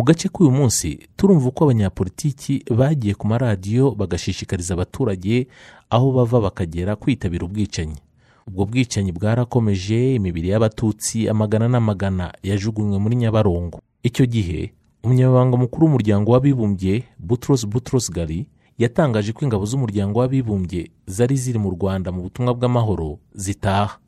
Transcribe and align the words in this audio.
mu 0.00 0.04
gace 0.04 0.28
k'uyu 0.32 0.50
munsi 0.50 0.98
turumva 1.16 1.48
uko 1.52 1.64
abanyapolitiki 1.64 2.64
bagiye 2.78 3.12
ku 3.14 3.26
maradiyo 3.28 3.90
bagashishikariza 3.92 4.72
abaturage 4.74 5.46
aho 5.92 6.12
bava 6.16 6.40
bakagera 6.40 6.96
kwitabira 6.96 7.44
ubwicanyi. 7.44 8.00
Ubwo 8.48 8.64
bwicanyi 8.64 9.12
bwarakomeje 9.12 10.14
imibiri 10.16 10.48
y'abatutsi 10.48 11.28
amagana 11.28 11.68
n'amagana 11.68 12.32
yajugunywe 12.42 12.96
muri 12.98 13.14
nyabarongo. 13.20 13.78
Icyo 14.02 14.24
gihe 14.26 14.72
umunyamabanga 15.04 15.56
mukuru 15.60 15.82
w'umuryango 15.84 16.32
w'abibumbye 16.32 17.04
butros 17.20 17.66
butros 17.68 18.08
gali 18.10 18.48
yatangaje 18.80 19.32
ko 19.36 19.44
ingabo 19.44 19.64
z'umuryango 19.68 20.16
w'abibumbye 20.24 20.88
zari 21.06 21.36
ziri 21.36 21.58
mu 21.60 21.70
rwanda 21.76 22.08
mu 22.08 22.24
butumwa 22.24 22.56
bw'amahoro 22.56 23.20
zitaha. 23.36 24.00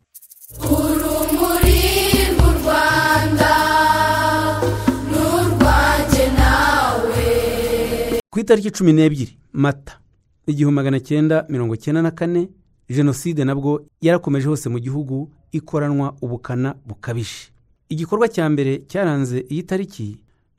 Ku 8.33 8.41
itariki 8.41 8.71
cumi 8.73 8.93
n'ebyiri 8.93 9.37
mata 9.53 10.01
igihumbi 10.47 10.75
magana 10.77 11.01
cyenda 11.01 11.45
mirongo 11.49 11.77
cyenda 11.77 12.03
na 12.03 12.11
kane 12.11 12.49
jenoside 12.89 13.45
nabwo 13.45 13.85
yarakomeje 14.01 14.49
hose 14.49 14.69
mu 14.69 14.79
gihugu 14.81 15.31
ikoranwa 15.53 16.17
ubukana 16.21 16.75
bukabije. 16.87 17.53
Igikorwa 17.89 18.29
cya 18.29 18.49
mbere 18.49 18.79
cyaranze 18.89 19.45
iyi 19.51 19.63
tariki 19.63 20.17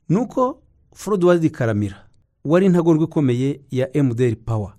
ni 0.08 0.16
uko 0.16 0.62
forodwadi 0.94 1.50
karamira 1.50 2.06
wari 2.44 2.66
intagorwa 2.66 3.04
ikomeye 3.04 3.60
ya 3.70 3.96
emuderi 3.96 4.36
pawa 4.36 4.76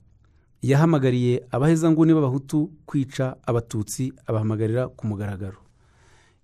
yahamagariye 0.61 1.43
abahezanguni 1.52 2.13
b'abahutu 2.13 2.71
kwica 2.85 3.35
abatutsi 3.45 4.13
abahamagarira 4.25 4.87
ku 4.87 5.07
mugaragaro. 5.07 5.57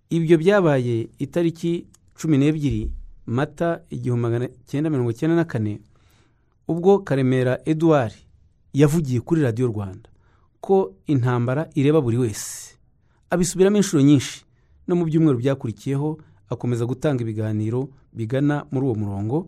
Ibyo 0.10 0.38
byabaye 0.38 1.08
itariki 1.20 1.88
cumi 2.22 2.38
n'ebyiri 2.38 2.92
mata 3.26 3.80
igihumbi 3.90 4.22
magana 4.22 4.48
cyenda 4.68 4.90
mirongo 4.90 5.14
cyenda 5.16 5.36
na 5.36 5.46
kane 5.48 5.80
ubwo 6.72 7.00
karemera 7.04 7.60
eduard 7.66 8.14
yavugiye 8.74 9.20
kuri 9.20 9.42
radiyo 9.42 9.68
rwanda 9.68 10.10
ko 10.62 10.94
intambara 11.08 11.68
ireba 11.76 12.02
buri 12.02 12.18
wese. 12.18 12.78
Abisubiramo 13.30 13.78
inshuro 13.78 14.04
nyinshi. 14.04 14.46
No 14.88 14.96
mu 14.96 15.06
byumweru 15.06 15.38
byakurikiyeho 15.38 16.18
akomeza 16.50 16.86
gutanga 16.86 17.22
ibiganiro 17.24 17.90
bigana 18.14 18.66
muri 18.72 18.86
uwo 18.86 18.96
murongo 18.96 19.46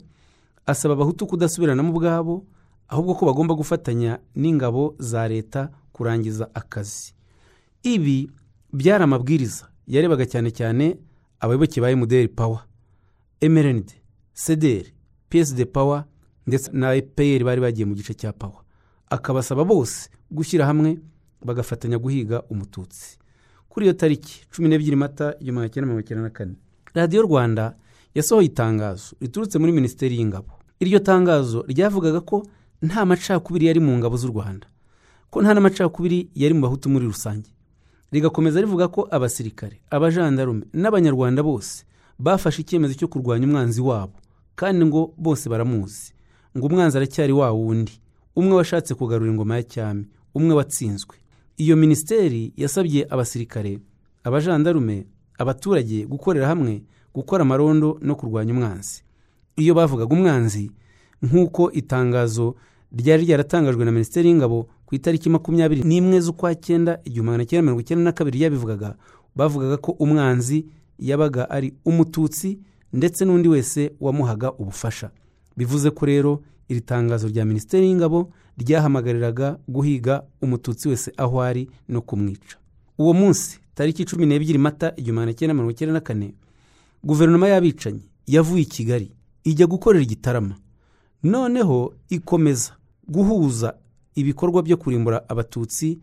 asaba 0.65 0.93
abahutu 0.93 1.27
kudasubiranamo 1.27 1.89
ubwabo 1.93 2.45
ahubwo 2.87 3.15
ko 3.15 3.25
bagomba 3.25 3.53
gufatanya 3.55 4.19
n'ingabo 4.35 4.95
za 4.99 5.27
leta 5.27 5.69
kurangiza 5.91 6.49
akazi. 6.53 7.13
Ibi 7.83 8.31
byari 8.73 9.03
amabwiriza 9.03 9.67
yarebaga 9.87 10.25
cyane 10.25 10.51
cyane 10.51 10.97
abayoboke 11.39 11.81
ba 11.81 11.91
emuderi 11.91 12.27
pawa 12.27 12.63
emerenide 13.41 13.93
sederi 14.33 14.93
piyesi 15.29 15.55
de 15.55 15.65
pawa 15.65 16.05
ndetse 16.47 16.71
na 16.73 16.93
epeyeri 16.95 17.43
bari 17.43 17.61
bagiye 17.61 17.85
mu 17.85 17.95
gice 17.95 18.13
cya 18.13 18.33
pawa 18.33 18.63
akabasaba 19.09 19.63
bose 19.63 20.09
gushyira 20.31 20.65
hamwe 20.65 20.97
bagafatanya 21.45 21.97
guhiga 21.97 22.41
umututsi. 22.49 23.17
Kuri 23.69 23.85
iyo 23.85 23.93
tariki 23.93 24.45
cumi 24.51 24.69
n'ebyiri 24.69 24.95
mata 24.95 25.35
igihumbi 25.39 25.69
cyenda 25.69 25.85
mirongo 25.87 26.01
icyenda 26.05 26.23
na 26.23 26.29
kane 26.29 26.55
radiyo 26.93 27.21
rwanda 27.21 27.75
yasohoye 28.15 28.47
itangazo 28.47 29.15
riturutse 29.21 29.59
muri 29.59 29.71
minisiteri 29.71 30.17
y'ingabo. 30.17 30.51
Iryo 30.79 30.99
tangazo 30.99 31.65
ryavugaga 31.67 32.21
ko 32.21 32.45
nta 32.81 33.05
macakubiri 33.05 33.65
yari 33.65 33.79
mu 33.79 33.97
ngabo 33.97 34.17
z'u 34.17 34.27
rwanda 34.29 34.67
ko 35.29 35.41
nta 35.41 35.53
n'amacakubiri 35.53 36.29
yari 36.35 36.53
mu 36.53 36.61
bahutu 36.61 36.89
muri 36.89 37.05
rusange. 37.05 37.49
Rigakomeza 38.11 38.61
rivuga 38.61 38.87
ko 38.87 39.07
abasirikare 39.11 39.81
abajandarume 39.89 40.65
n'abanyarwanda 40.73 41.41
bose 41.43 41.85
bafashe 42.19 42.61
icyemezo 42.61 42.93
cyo 42.93 43.07
kurwanya 43.09 43.45
umwanzi 43.49 43.81
wabo 43.81 44.13
kandi 44.55 44.85
ngo 44.85 45.13
bose 45.17 45.49
baramuzi. 45.49 46.13
Ngo 46.57 46.67
umwanzi 46.67 46.97
aracyari 46.97 47.33
wa 47.33 47.51
wundi. 47.51 47.99
Umwe 48.35 48.53
washatse 48.55 48.95
kugarura 48.95 49.31
ingoma 49.31 49.55
ya 49.55 49.63
cyami 49.63 50.05
umwe 50.35 50.53
watsinzwe. 50.55 51.15
Iyo 51.57 51.75
minisiteri 51.75 52.53
yasabye 52.57 53.07
abasirikare 53.09 53.79
abajandarume 54.23 55.05
abaturage 55.37 56.05
gukorera 56.05 56.47
hamwe 56.47 56.83
gukora 57.13 57.41
amarondo 57.41 57.97
no 58.01 58.15
kurwanya 58.15 58.53
umwanzi. 58.53 59.03
Iyo 59.55 59.73
bavugaga 59.73 60.13
umwanzi 60.15 60.71
nk'uko 61.21 61.71
itangazo 61.71 62.55
ryari 62.91 63.23
ryaratangajwe 63.25 63.85
na 63.85 63.91
minisiteri 63.91 64.29
y'ingabo 64.29 64.67
ku 64.85 64.95
itariki 64.95 65.29
makumyabiri 65.29 65.81
n'imwe 65.83 66.19
z'ukwa 66.21 66.55
cyenda 66.55 66.99
igihumbi 67.05 67.25
magana 67.31 67.45
cyenda 67.45 67.61
mirongo 67.63 67.81
icyenda 67.81 68.03
na 68.03 68.11
kabiri 68.11 68.37
ryabivugaga 68.37 68.95
bavugaga 69.35 69.77
ko 69.77 69.91
umwanzi 69.91 70.65
yabaga 70.99 71.49
ari 71.49 71.73
umututsi 71.85 72.59
ndetse 72.93 73.25
n'undi 73.25 73.49
wese 73.49 73.93
wamuhaga 74.01 74.51
ubufasha. 74.51 75.09
Bivuze 75.57 75.91
ko 75.91 76.05
rero 76.05 76.41
iri 76.69 76.81
tangazo 76.81 77.27
rya 77.27 77.45
minisiteri 77.45 77.87
y'ingabo 77.87 78.29
ryahamagariraga 78.57 79.57
guhiga 79.67 80.23
umututsi 80.41 80.89
wese 80.89 81.11
aho 81.17 81.41
ari 81.41 81.69
no 81.89 82.01
kumwica. 82.01 82.57
Uwo 82.97 83.13
munsi 83.13 83.59
tariki 83.75 84.05
cumi 84.05 84.25
n'ebyiri 84.25 84.57
mata 84.57 84.93
igihumbi 84.97 85.11
magana 85.19 85.33
cyenda 85.33 85.53
mirongo 85.53 85.71
icyenda 85.71 85.93
na 85.93 85.99
kane 86.01 86.33
guverinoma 87.03 87.47
y'abicanyi 87.47 88.01
yavuye 88.27 88.63
i 88.63 88.65
kigali 88.65 89.11
ijya 89.43 89.67
gukorera 89.67 90.03
igitarama. 90.03 90.55
Noneho 91.23 91.93
ikomeza 92.09 92.71
guhuza 93.07 93.73
ibikorwa 94.15 94.61
byo 94.63 94.77
kurimbura 94.77 95.29
abatutsi 95.29 95.99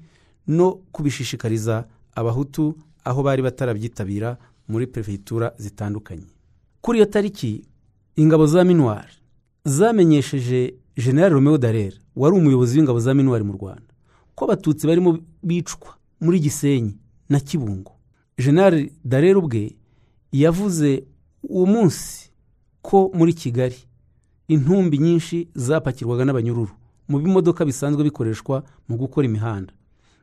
no 0.47 0.73
kubishishikariza 0.93 1.85
abahutu 2.15 2.75
aho 3.05 3.23
bari 3.23 3.43
batarabyitabira 3.43 4.37
muri 4.69 4.87
perefegitura 4.87 5.53
zitandukanye. 5.59 6.27
Kuri 6.81 6.99
iyo 6.99 7.07
tariki 7.07 7.65
ingabo 8.17 8.47
za 8.47 8.65
minuwari 8.65 9.13
zamenyesheje 9.65 10.75
general 10.97 11.33
romeo 11.33 11.59
darer 11.59 11.93
wari 12.17 12.37
umuyobozi 12.37 12.79
w'ingabo 12.79 13.01
za 13.01 13.15
minuwari 13.15 13.45
mu 13.45 13.53
rwanda. 13.53 13.83
Ko 14.35 14.45
abatutsi 14.45 14.87
barimo 14.87 15.19
bicwa 15.43 15.95
muri 16.21 16.41
gisenyi 16.41 16.97
na 17.29 17.41
kibungo. 17.41 17.93
General 18.39 18.89
darer 19.05 19.37
ubwe 19.39 19.77
yavuze 20.33 21.05
uwo 21.43 21.67
munsi 21.67 22.31
ko 22.83 23.11
muri 23.15 23.33
kigali 23.33 23.77
intumbi 24.49 24.99
nyinshi 24.99 25.49
zapakirwaga 25.55 26.25
n'abanyururu 26.25 26.73
mu 27.09 27.19
bimodoka 27.19 27.65
bisanzwe 27.65 28.05
bikoreshwa 28.05 28.65
mu 28.89 28.97
gukora 28.97 29.27
imihanda. 29.27 29.73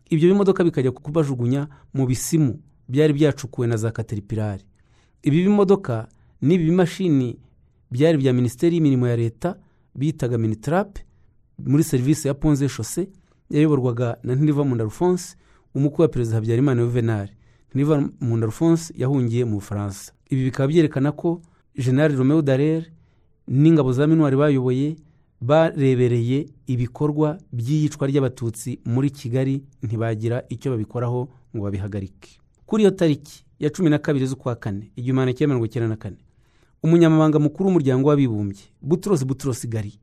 Ibyo 0.10 0.30
bimodoka 0.30 0.64
bikajya 0.64 0.92
kubajugunya 0.92 1.68
mu 1.94 2.06
bisimu 2.08 2.60
byari 2.90 3.14
byacukuwe 3.14 3.68
na 3.68 3.78
za 3.78 3.92
kateripirari 3.92 4.64
ibi 5.24 5.44
bimodoka 5.44 6.08
n'ibi 6.42 6.64
bimashini 6.66 7.38
byari 7.92 8.18
bya 8.18 8.34
minisiteri 8.34 8.76
y'imirimo 8.76 9.08
ya 9.08 9.16
leta 9.16 9.58
bitaga 9.96 10.38
minitarape 10.38 11.02
muri 11.66 11.84
serivisi 11.84 12.28
ya 12.28 12.34
ponze 12.34 12.70
shose 12.70 13.10
yayoborwaga 13.50 14.18
na 14.24 14.36
ntirivamunda 14.36 14.84
alphonse 14.84 15.36
umukwe 15.76 16.04
wa 16.04 16.10
perezida 16.10 16.36
habyarimana 16.36 16.82
yuvenali 16.82 17.32
ntirivamunda 17.70 18.46
alphonse 18.46 18.94
yahungiye 18.98 19.46
mu 19.46 19.56
bufaransa. 19.56 20.12
Ibi 20.30 20.44
bikaba 20.44 20.68
byerekana 20.68 21.12
ko 21.12 21.42
general 21.76 22.16
romeo 22.18 22.42
darer 22.42 22.84
n'ingabo 23.48 23.94
za 23.94 24.08
minuwari 24.08 24.36
bayoboye 24.38 24.96
barebereye 25.42 26.46
ibikorwa 26.68 27.38
by'iyicwa 27.54 28.08
ry'abatutsi 28.08 28.80
muri 28.86 29.10
kigali 29.10 29.64
ntibagira 29.84 30.44
icyo 30.50 30.72
babikoraho 30.72 31.30
ngo 31.56 31.64
babihagarike. 31.64 32.40
Kuri 32.66 32.84
iyo 32.84 32.92
tariki 32.92 33.46
ya 33.60 33.70
cumi 33.70 33.90
na 33.90 33.98
kabiri 33.98 34.28
z'ukwa 34.28 34.56
kane 34.56 34.92
igihumbi 34.96 35.14
magana 35.14 35.34
cyenda 35.34 35.48
mirongo 35.54 35.66
icyenda 35.66 35.88
na 35.90 35.96
kane 35.96 36.18
umunyamabanga 36.84 37.40
mukuru 37.40 37.66
w'umuryango 37.70 38.10
w'abibumbye 38.10 38.64
buturosi 38.82 39.26
buturosi 39.26 39.68
gari 39.68 39.94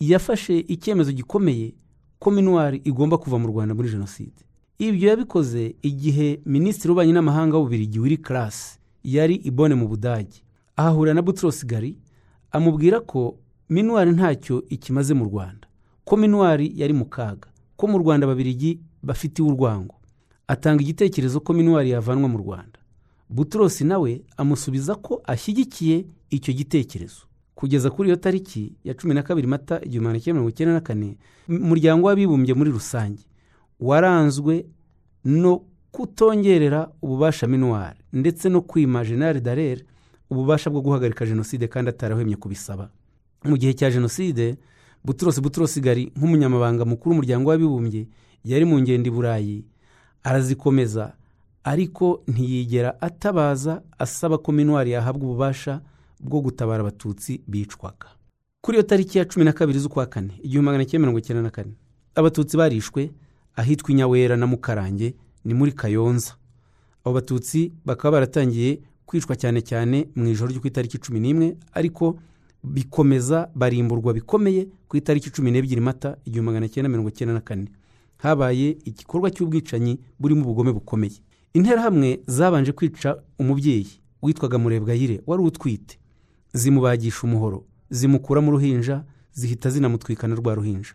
yafashe 0.00 0.58
icyemezo 0.58 1.12
gikomeye 1.12 1.74
ko 2.18 2.30
minuwari 2.30 2.80
igomba 2.84 3.18
kuva 3.18 3.38
mu 3.38 3.48
rwanda 3.48 3.74
muri 3.74 3.88
jenoside. 3.90 4.44
Ibyo 4.78 5.08
yabikoze 5.08 5.74
igihe 5.82 6.40
minisitiri 6.46 6.88
w'ububanyi 6.88 7.12
n'amahanga 7.12 7.56
w'ububirigi 7.56 7.98
wiri 8.00 8.16
karasi 8.16 8.78
yari 9.04 9.34
ibone 9.44 9.74
mu 9.74 9.88
budage. 9.88 10.40
Ahahurira 10.76 11.14
na 11.14 11.22
buturosi 11.22 11.66
gari 11.66 11.98
amubwira 12.52 13.00
ko 13.00 13.36
minuwari 13.68 14.10
ntacyo 14.12 14.64
ikimaze 14.68 15.14
mu 15.14 15.24
rwanda 15.24 15.68
ko 16.04 16.16
minuwari 16.16 16.72
yari 16.76 16.92
mu 16.92 17.04
kaga 17.04 17.48
ko 17.76 17.86
mu 17.86 17.98
rwanda 17.98 18.24
ababirigi 18.26 18.80
bafitiwe 19.02 19.48
urwango. 19.52 19.94
Atanga 20.48 20.82
igitekerezo 20.82 21.40
ko 21.40 21.52
minuwari 21.52 21.90
yavanwa 21.92 22.28
mu 22.28 22.38
rwanda. 22.38 22.79
Buturosi 23.30 23.84
nawe 23.84 24.22
amusubiza 24.36 24.94
ko 24.94 25.22
ashyigikiye 25.24 26.04
icyo 26.30 26.52
gitekerezo. 26.54 27.22
Kugeza 27.54 27.90
kuri 27.90 28.08
iyo 28.08 28.16
tariki 28.16 28.72
ya 28.84 28.94
cumi 28.94 29.14
na 29.14 29.22
kabiri 29.22 29.46
mata 29.46 29.80
igihumbi 29.84 30.00
magana 30.06 30.20
cyenda 30.20 30.34
mirongo 30.34 30.50
icyenda 30.50 30.74
na 30.74 30.80
kane 30.80 31.16
umuryango 31.48 32.06
w'abibumbye 32.06 32.54
muri 32.54 32.70
rusange 32.70 33.22
waranzwe 33.80 34.64
no 35.24 35.62
kutongerera 35.92 36.88
ububasha 37.02 37.46
minuwari 37.46 37.98
ndetse 38.12 38.48
no 38.48 38.60
kwima 38.62 39.04
jenali 39.04 39.40
darere 39.40 39.84
ububasha 40.30 40.70
bwo 40.70 40.80
guhagarika 40.80 41.26
jenoside 41.26 41.68
kandi 41.68 41.90
atarahwemye 41.90 42.36
kubisaba. 42.36 42.90
Mu 43.44 43.56
gihe 43.56 43.74
cya 43.74 43.90
jenoside 43.90 44.56
buturosi 45.04 45.40
buturosi 45.40 45.80
gari 45.80 46.12
nk'umunyamabanga 46.16 46.84
mukuru 46.84 47.10
w'umuryango 47.10 47.50
w'abibumbye 47.50 48.06
yari 48.44 48.64
mu 48.64 48.80
ngendo 48.80 49.08
i 49.08 49.10
burayi 49.12 49.64
arazikomeza 50.24 51.12
ariko 51.64 52.22
ntiyigera 52.28 53.00
atabaza 53.00 53.82
asaba 53.98 54.38
ko 54.38 54.52
minuwari 54.52 54.90
yahabwa 54.90 55.24
ububasha 55.28 55.80
bwo 56.20 56.40
gutabara 56.40 56.80
abatutsi 56.80 57.40
bicwaga. 57.48 58.08
Kuri 58.60 58.76
iyo 58.78 58.82
tariki 58.82 59.18
ya 59.18 59.24
cumi 59.24 59.44
na 59.44 59.52
kabiri 59.52 59.78
z'ukwa 59.78 60.06
kane 60.06 60.32
igihumbi 60.42 60.66
magana 60.66 60.84
cyenda 60.84 61.00
mirongo 61.00 61.18
icyenda 61.18 61.42
na 61.42 61.50
kane 61.50 61.72
abatutsi 62.14 62.56
barishwe 62.56 63.10
ahitwa 63.56 63.90
inyawera 63.90 64.36
na 64.36 64.46
mukarange 64.46 65.14
ni 65.44 65.54
muri 65.54 65.72
kayonza. 65.72 66.32
Abo 67.04 67.14
batutsi 67.14 67.72
bakaba 67.84 68.12
baratangiye 68.12 68.80
kwicwa 69.06 69.36
cyane 69.36 69.60
cyane 69.62 70.08
mu 70.14 70.28
ijoro 70.28 70.50
ryo 70.52 70.60
ku 70.60 70.66
itariki 70.68 70.98
cumi 70.98 71.20
n'imwe 71.20 71.56
ariko 71.72 72.16
bikomeza 72.64 73.48
barimburwa 73.54 74.12
bikomeye 74.12 74.68
ku 74.88 74.96
itariki 74.96 75.30
cumi 75.32 75.50
n'ebyiri 75.50 75.80
mata 75.80 76.16
igihumbi 76.24 76.46
magana 76.52 76.68
cyenda 76.68 76.88
mirongo 76.88 77.08
icyenda 77.08 77.34
na 77.34 77.40
kane. 77.40 77.68
Habaye 78.20 78.76
igikorwa 78.84 79.30
cy'ubwicanyi 79.32 79.96
burimo 80.20 80.42
ubugome 80.44 80.72
bukomeye. 80.72 81.20
Interahamwe 81.54 82.20
zabanje 82.26 82.72
kwica 82.72 83.16
umubyeyi 83.38 83.86
witwaga 84.22 84.58
murebwayire 84.58 85.20
wari 85.26 85.42
utwite. 85.42 85.98
Zimubagisha 86.52 87.20
umuhoro 87.22 87.64
zimukura 87.90 88.40
mu 88.40 88.50
ruhinja 88.50 89.04
zihita 89.32 89.70
zinamutwikana 89.70 90.34
rwa 90.34 90.54
ruhinja. 90.54 90.90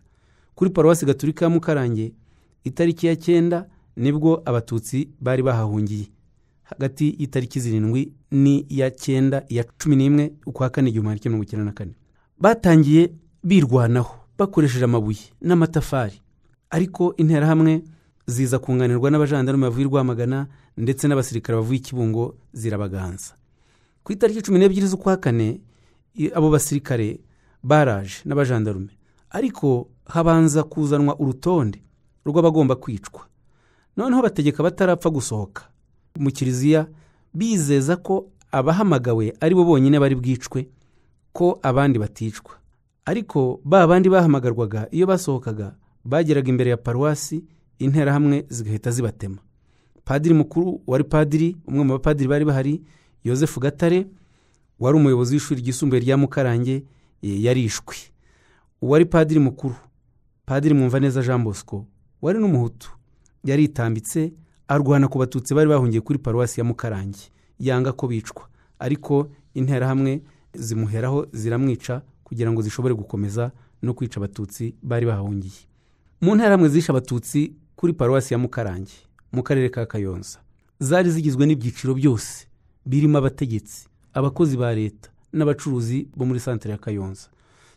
Kuri 0.56 0.69
paruwasi 0.69 1.06
gaturika 1.06 1.46
ya 1.46 1.50
mukarange 1.50 2.13
itariki 2.63 3.07
ya 3.07 3.16
cyenda 3.16 3.66
ni 3.96 4.12
bwo 4.12 4.42
abatutsi 4.46 5.10
bari 5.22 5.44
bahahungiye. 5.44 6.07
Hagati 6.63 7.16
y'itariki 7.19 7.60
zirindwi 7.60 8.12
n'iya 8.31 8.92
cyenda 8.92 9.44
iya 9.50 9.63
cumi 9.63 9.96
n'imwe 9.96 10.34
ukwa 10.46 10.69
kane 10.69 10.90
igihumbi 10.90 11.19
cyenda 11.19 11.30
mirongo 11.30 11.44
icyenda 11.44 11.66
na 11.66 11.72
kane. 11.72 11.94
Batangiye 12.40 13.12
birwanaho 13.44 14.16
bakoresheje 14.38 14.86
amabuye 14.86 15.19
n'amatafari. 15.42 16.22
Ariko 16.69 17.13
interahamwe 17.18 17.84
ziza 18.27 18.60
kunganirwa 18.60 19.12
n'abajandarume 19.12 19.63
bavuye 19.69 19.86
i 19.86 19.89
rwamagana 19.89 20.48
ndetse 20.77 21.07
n'abasirikare 21.07 21.56
bavuye 21.57 21.77
i 21.80 21.81
kibungo 21.81 22.36
zirabaganza. 22.54 23.33
Ku 24.04 24.13
itariki 24.13 24.42
cumi 24.42 24.60
n'ebyiri 24.60 24.88
z'ukwa 24.88 25.18
kane 25.18 25.62
abo 26.36 26.50
basirikare 26.50 27.19
baraje 27.63 28.22
n'abajandarume. 28.25 28.92
Ariko 29.30 29.88
habanza 30.06 30.63
kuzanwa 30.63 31.19
urutonde 31.19 31.81
rw'abagomba 32.25 32.75
kwicwa. 32.75 33.22
Noneho 33.98 34.22
bategeka 34.22 34.63
batarapfa 34.63 35.10
gusohoka. 35.10 35.63
Mu 36.19 36.31
kiliziya 36.31 36.88
bizeza 37.33 37.95
ko 37.98 38.30
abahamagawe 38.51 39.33
ari 39.42 39.56
bo 39.56 39.63
bonyine 39.66 40.00
bari 40.00 40.16
bwicwe 40.16 40.68
ko 41.33 41.60
abandi 41.62 42.00
baticwa. 42.00 42.56
Ariko 43.06 43.60
ba 43.63 43.88
bandi 43.88 44.10
bahamagarwaga 44.10 44.88
iyo 44.92 45.06
basohokaga 45.07 45.75
bageraga 46.06 46.50
imbere 46.50 46.69
ya 46.69 46.78
paruwasi 46.78 47.44
interahamwe 47.80 48.45
zigahita 48.50 48.92
zibatema. 48.92 49.38
Padiri 50.06 50.33
mukuru 50.36 50.81
wari 50.88 51.04
padiri 51.04 51.57
umwe 51.68 51.83
mu 51.83 51.94
bapadiri 51.94 52.30
bari 52.30 52.45
bahari 52.45 52.81
yosefu 53.24 53.60
gatare 53.60 54.07
wari 54.80 54.98
umuyobozi 54.98 55.33
w'ishuri 55.36 55.62
ryisumbuye 55.62 56.01
rya 56.01 56.18
mukarange 56.18 56.83
eh, 57.22 57.44
yarishwe. 57.44 57.95
Uwari 58.81 59.06
padiri 59.06 59.39
mukuru 59.39 59.75
padiri 60.45 60.74
mwumvaneza 60.75 61.22
jean 61.24 61.44
bosco 61.44 61.86
wari 62.22 62.39
n'umuhutu 62.39 62.92
yaritambitse 63.44 64.33
arwana 64.68 65.07
ku 65.07 65.18
batutsi 65.19 65.54
bari 65.54 65.69
bahungiye 65.69 66.01
kuri 66.01 66.19
paruwasi 66.19 66.60
ya 66.60 66.63
mukarange. 66.66 67.19
Yanga 67.60 67.92
ko 67.92 68.07
bicwa. 68.07 68.48
Ariko 68.80 69.30
interahamwe 69.54 70.21
zimuheraho 70.54 71.28
ziramwica 71.33 72.01
kugira 72.24 72.51
ngo 72.51 72.62
zishobore 72.62 72.94
gukomeza 72.94 73.51
no 73.81 73.94
kwica 73.94 74.18
abatutsi 74.18 74.75
bari 74.83 75.06
bahahungiye. 75.06 75.66
Mu 76.21 76.36
nterahamwe 76.36 76.69
zishe 76.69 76.92
abatutsi 76.92 77.54
kuri 77.75 77.94
paruwasi 77.94 78.33
ya 78.33 78.38
mukarange 78.39 78.92
mu 79.31 79.44
karere 79.44 79.69
ka 79.69 79.86
kayonza. 79.86 80.39
Zari 80.80 81.12
zigizwe 81.12 81.45
n'ibyiciro 81.45 81.94
byose 81.94 82.48
birimo 82.86 83.18
abategetsi 83.18 83.88
abakozi 84.13 84.57
ba 84.57 84.74
leta 84.75 85.10
n'abacuruzi 85.33 86.07
bo 86.16 86.25
muri 86.25 86.39
santere 86.39 86.72
ya 86.72 86.77
kayonza. 86.77 87.27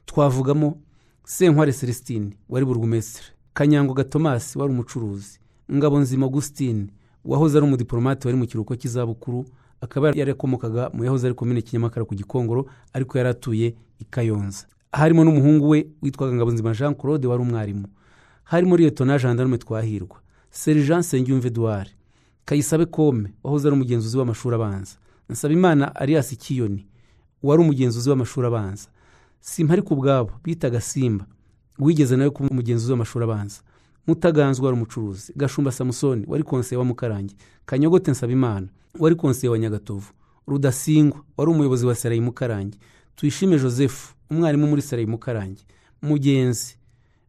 Twavugamo 0.07 0.79
senkware 1.25 1.73
celestine 1.73 2.31
wari 2.49 2.65
burugumesitiri 2.65 3.27
kanyangoga 3.55 4.05
tomasi 4.05 4.59
wari 4.59 4.73
umucuruzi 4.73 5.39
ngabonzima 5.73 6.25
augustine 6.27 6.87
wahoze 7.25 7.59
ari 7.59 7.67
umudiporomate 7.67 8.29
wari 8.29 8.39
mu 8.39 8.47
kiruhuko 8.47 8.77
cy'izabukuru 8.77 9.45
akaba 9.81 10.11
yarakomokaga 10.15 10.91
mu 10.95 11.05
yahoze 11.05 11.27
ari 11.27 11.35
komine 11.35 11.63
kinyamakara 11.63 12.05
ku 12.07 12.15
gikongoro 12.15 12.67
ariko 12.93 13.19
yari 13.19 13.29
atuye 13.31 13.75
i 14.01 14.05
kayonza. 14.05 14.67
Harimo 14.93 15.25
n'umuhungu 15.25 15.69
we 15.69 15.87
witwaga 16.03 16.33
ngabonzima 16.35 16.73
jean 16.75 16.95
claude 16.95 17.27
wari 17.27 17.43
umwarimu. 17.43 17.87
Harimo 18.49 18.77
liyetona 18.77 19.19
gendarme 19.19 19.59
twahirwa. 19.59 20.17
Sergent 20.51 21.01
nsengiyumve 21.01 21.49
eduard 21.49 21.89
kayisabe 22.45 22.87
kome 22.87 23.33
wahoze 23.45 23.69
ari 23.69 23.75
umugenzuzi 23.77 24.19
w'amashuri 24.19 24.55
abanza. 24.57 24.97
Nsabimana 25.29 25.95
arias 25.97 26.37
kiyoni 26.37 26.87
wari 27.43 27.63
umugenzuzi 27.63 28.11
w'amashuri 28.11 28.47
abanza. 28.47 28.89
Simpari 29.41 29.83
ku 29.83 29.97
bwabo 29.97 30.31
bitaga 30.45 30.81
simba 30.81 31.27
wigeze 31.79 32.17
nawe 32.17 32.31
kuba 32.31 32.49
umugenzuzi 32.49 32.93
w'amashuri 32.93 33.25
abanza. 33.25 33.61
Mutaganzwa 34.07 34.65
wari 34.67 34.77
umucuruzi 34.77 35.33
gashumba 35.37 35.73
samusoni 35.73 36.25
wari 36.27 36.43
konseye 36.43 36.79
wa 36.79 36.85
mukarange. 36.85 37.35
Kanyogote 37.67 38.11
nsabimana 38.11 38.69
wari 38.99 39.15
konseye 39.15 39.51
wa 39.51 39.59
nyagatovu. 39.59 40.13
Rudasingwa 40.47 41.21
wari 41.37 41.51
umuyobozi 41.51 41.87
wa 41.87 41.95
serayi 41.95 42.21
mukarange. 42.21 42.79
Tuyishime 43.17 43.59
joseph 43.59 44.15
umwarimu 44.31 44.67
muri 44.67 44.83
serayi 44.83 45.07
mukarange. 45.07 45.63
Mugenzi 46.03 46.78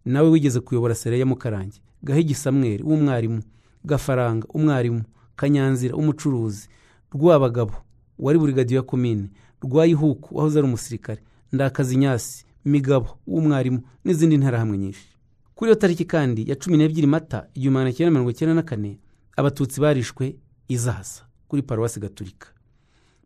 nawe 0.10 0.30
wigeze 0.30 0.60
kuyobora 0.60 0.96
serayi 0.96 1.20
ya 1.20 1.26
mukarange. 1.26 1.82
Gahigi 2.04 2.34
samweri 2.36 2.84
w'umwarimu 2.84 3.42
gafaranga 3.86 4.48
umwarimu. 4.54 5.04
Kanyanzira 5.36 5.96
umucuruzi. 5.96 6.70
Rwabagabo 7.12 7.74
wari 8.20 8.40
burigadiyo 8.40 8.78
ya 8.78 8.84
komine 8.84 9.30
rwayihuku 9.62 10.38
wahoze 10.38 10.60
ari 10.60 10.68
umusirikare. 10.68 11.22
Ndakazi 11.52 11.96
nyasi 11.98 12.46
migabo 12.66 13.08
w'umwarimu 13.28 13.82
n'izindi 14.06 14.38
nterahamwe 14.38 14.78
nyinshi. 14.78 15.08
Kuri 15.56 15.72
iyo 15.72 15.76
tariki 15.76 16.06
kandi 16.06 16.50
ya 16.50 16.56
cumi 16.56 16.78
n'ebyiri 16.78 17.08
mata 17.08 17.48
igihumbi 17.54 17.74
magana 17.78 17.94
cyenda 17.94 18.12
mirongo 18.12 18.32
icyenda 18.32 18.54
na 18.56 18.64
kane 18.64 19.00
abatutsi 19.38 19.82
barishwe 19.82 20.36
izaza 20.68 21.22
kuri 21.48 21.62
paruwasi 21.62 22.00
gaturika. 22.00 22.48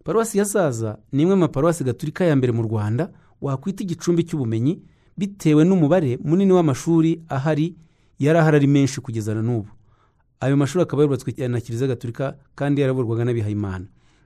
Paruwasi 0.04 0.38
ya 0.38 0.44
zaza 0.44 0.98
ni 1.12 1.22
imwe 1.24 1.36
mu 1.36 1.42
maparuwasi 1.42 1.84
gaturika 1.84 2.26
ya 2.26 2.36
mbere 2.36 2.52
mu 2.54 2.64
rwanda 2.64 3.10
wakwita 3.42 3.84
igicumbi 3.84 4.24
cy'ubumenyi 4.24 4.82
bitewe 5.18 5.64
n'umubare 5.66 6.18
munini 6.24 6.52
w'amashuri 6.54 7.22
ahari 7.30 7.76
yari 8.20 8.40
ahari 8.40 8.58
ari 8.58 8.68
menshi 8.68 9.02
kugeza 9.02 9.34
na 9.36 9.42
n'ubu. 9.42 9.70
Ayo 10.40 10.58
mashuri 10.58 10.84
akaba 10.84 11.04
yubatswe 11.04 11.48
na 11.48 11.60
kiliziya 11.62 11.88
gaturika 11.88 12.36
kandi 12.56 12.82
yaraburwaga 12.82 13.26
n'abihayimana. 13.26 13.86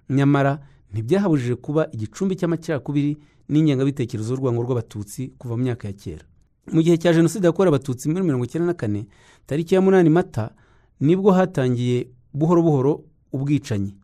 Nyamara 0.09 0.59
ntibyahabujije 0.93 1.55
kuba 1.55 1.87
igicumbi 1.91 2.35
cy'amacakubiri 2.35 3.17
n'ingengabitekerezo 3.49 4.33
y'urwango 4.33 4.63
rw'abatutsi 4.63 5.31
kuva 5.37 5.57
mu 5.57 5.63
myaka 5.63 5.87
ya 5.87 5.93
kera. 5.93 6.25
Mu 6.73 6.81
gihe 6.81 6.97
cya 6.97 7.13
jenoside 7.13 7.45
yakorewe 7.47 7.75
abatutsi 7.75 8.09
muri 8.09 8.23
mirongo 8.23 8.45
icyenda 8.45 8.67
na 8.67 8.73
kane 8.73 9.07
tariki 9.45 9.75
ya 9.75 9.81
munani 9.81 10.09
mata 10.09 10.51
ni 10.99 11.15
bwo 11.15 11.31
hatangiye 11.31 12.07
buhoro 12.33 12.61
buhoro 12.61 13.03
ubwicanyi. 13.33 13.95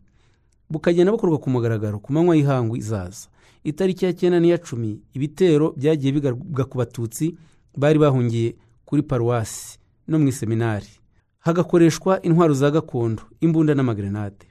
Bukagenda 0.70 1.12
bukorwa 1.12 1.38
ku 1.38 1.50
mugaragaro 1.50 1.98
ku 1.98 2.12
manywa 2.12 2.36
y'ihangu 2.36 2.76
izaza. 2.76 3.28
Itariki 3.64 4.04
ya 4.04 4.12
cyenda 4.12 4.40
n'iya 4.40 4.58
cumi 4.58 5.00
ibitero 5.14 5.72
byagiye 5.76 6.12
bigaruka 6.12 6.64
ku 6.64 6.78
batutsi 6.78 7.34
bari 7.76 7.98
bahungiye 7.98 8.56
kuri 8.84 9.02
paruwasi 9.02 9.78
no 10.08 10.18
mu 10.18 10.28
iseminari. 10.28 10.88
Hagakoreshwa 11.38 12.22
intwaro 12.22 12.54
za 12.54 12.70
gakondo 12.70 13.22
imbunda 13.40 13.74
n'amagrenade. 13.74 14.46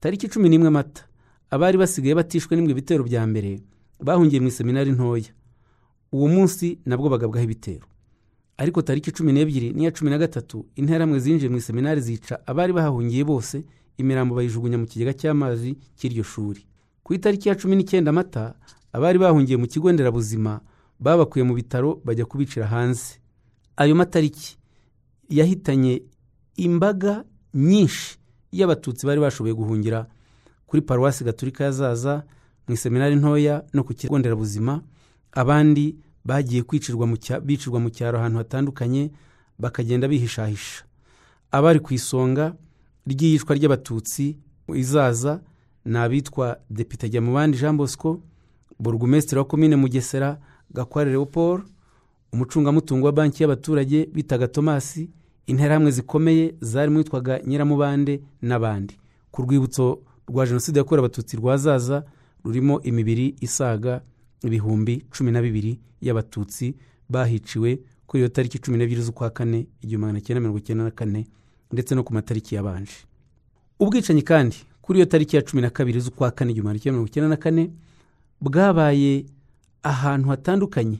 Tariki 0.00 0.28
cumi 0.28 0.48
n'imwe 0.48 0.70
mata 0.70 1.02
abari 1.50 1.78
basigaye 1.78 2.14
batishwe 2.14 2.56
n'imwe 2.56 2.72
ibitero 2.72 3.04
bya 3.04 3.26
mbere 3.26 3.60
bahungiye 4.00 4.40
mu 4.40 4.48
iseminari 4.48 4.92
ntoya. 4.92 5.30
Uwo 6.12 6.28
munsi 6.28 6.78
nabwo 6.86 7.08
bagabwaho 7.10 7.44
ibitero. 7.44 7.86
Ariko 8.56 8.82
tariki 8.82 9.10
cumi 9.12 9.32
n'ebyiri 9.32 9.72
n'iya 9.74 9.90
cumi 9.90 10.10
na 10.10 10.18
gatatu 10.18 10.66
interamwe 10.78 11.18
zinjiye 11.18 11.50
mu 11.50 11.56
iseminari 11.58 12.00
zica 12.00 12.38
abari 12.46 12.72
bahahungiye 12.72 13.24
bose 13.26 13.64
imirambo 13.98 14.34
bayijugunya 14.34 14.78
mu 14.78 14.86
kigega 14.86 15.12
cy'amazi 15.12 15.74
cy'iryo 15.98 16.22
shuri. 16.22 16.62
Ku 17.04 17.14
itariki 17.14 17.48
ya 17.48 17.54
cumi 17.54 17.76
n'icyenda 17.76 18.12
mata 18.12 18.54
abari 18.92 19.18
bahungiye 19.18 19.56
mu 19.60 19.66
kigo 19.66 19.92
nderabuzima 19.92 20.60
babakuye 21.00 21.44
mu 21.44 21.54
bitaro 21.54 22.00
bajya 22.04 22.24
kubicira 22.24 22.66
hanze. 22.66 23.20
Ayo 23.76 23.94
matariki 23.94 24.56
yahitanye 25.28 26.02
imbaga 26.56 27.24
nyinshi 27.54 28.16
y'abatutsi 28.52 29.06
bari 29.06 29.20
bashoboye 29.20 29.54
guhungira 29.54 30.06
kuri 30.66 30.82
paruwasi 30.82 31.24
gaturika 31.24 31.64
yazaza 31.64 32.24
mu 32.68 32.74
iseminari 32.74 33.16
ntoya 33.16 33.64
no 33.74 33.84
ku 33.84 33.92
kigo 33.94 34.18
nderabuzima. 34.18 34.80
Abandi 35.32 35.96
bagiye 36.24 36.62
kwicirwa 36.62 37.04
bicirwa 37.44 37.80
mu 37.80 37.90
cyaro 37.90 38.18
ahantu 38.18 38.38
hatandukanye 38.38 39.10
bakagenda 39.58 40.08
bihishahisha. 40.08 40.84
Abari 41.50 41.80
ku 41.80 41.94
isonga 41.94 42.56
ry'iyicwa 43.06 43.54
ry'abatutsi 43.54 44.38
izaza 44.74 45.40
ni 45.84 45.98
abitwa 45.98 46.58
depite 46.70 47.08
Jyamubandi 47.08 47.58
jean 47.58 47.76
bosco 47.76 48.20
burugumesitiri 48.80 49.38
wa 49.38 49.44
komine 49.44 49.76
mugesera 49.76 50.38
gakware 50.70 51.10
leopold 51.10 51.62
umucungamutungo 52.32 53.06
wa 53.06 53.12
banki 53.12 53.42
y'abaturage 53.42 54.06
bitaga 54.06 54.48
tomasi 54.48 55.10
interahamwe 55.46 55.90
zikomeye 55.90 56.54
zarimo 56.60 56.98
witwaga 56.98 57.40
nyiramubande 57.46 58.20
n'abandi. 58.42 58.96
Ku 59.30 59.42
rwibutso 59.42 59.98
rwa 60.28 60.46
jenoside 60.46 60.78
yakorewe 60.78 61.06
abatutsi 61.06 61.36
rwa 61.36 61.56
zaza 61.56 62.04
rurimo 62.44 62.80
imibiri 62.82 63.36
isaga 63.40 64.00
ibihumbi 64.42 65.04
cumi 65.10 65.30
na 65.32 65.42
bibiri 65.42 65.80
y'abatutsi 66.00 66.74
bahiciwe 67.08 67.78
kuri 68.06 68.20
iyo 68.22 68.28
tariki 68.28 68.58
cumi 68.58 68.78
n'ebyiri 68.78 69.02
z'ukwa 69.02 69.30
kane 69.30 69.66
igihumbi 69.82 70.06
magana 70.06 70.20
cyenda 70.20 70.40
mirongo 70.40 70.58
icyenda 70.58 70.84
na 70.84 70.90
kane 70.90 71.26
ndetse 71.72 71.94
no 71.94 72.02
ku 72.04 72.12
matariki 72.14 72.54
yabanje 72.54 72.92
ubwicanyi 73.80 74.22
kandi 74.22 74.56
kuri 74.84 74.98
iyo 74.98 75.06
tariki 75.06 75.36
ya 75.36 75.42
cumi 75.42 75.62
na 75.62 75.70
kabiri 75.70 76.00
z'ukwa 76.00 76.30
kane 76.30 76.52
igihumbi 76.52 76.78
cyenda 76.80 76.92
mirongo 76.92 77.08
icyenda 77.08 77.28
na 77.28 77.36
kane 77.36 77.70
bwabaye 78.40 79.24
ahantu 79.82 80.28
hatandukanye 80.28 80.98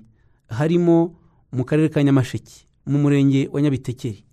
harimo 0.48 1.14
mu 1.52 1.64
karere 1.64 1.88
ka 1.88 2.02
nyamasheke 2.02 2.64
mu 2.86 2.98
murenge 2.98 3.48
wa 3.52 3.60
nyabitekeri 3.62 4.24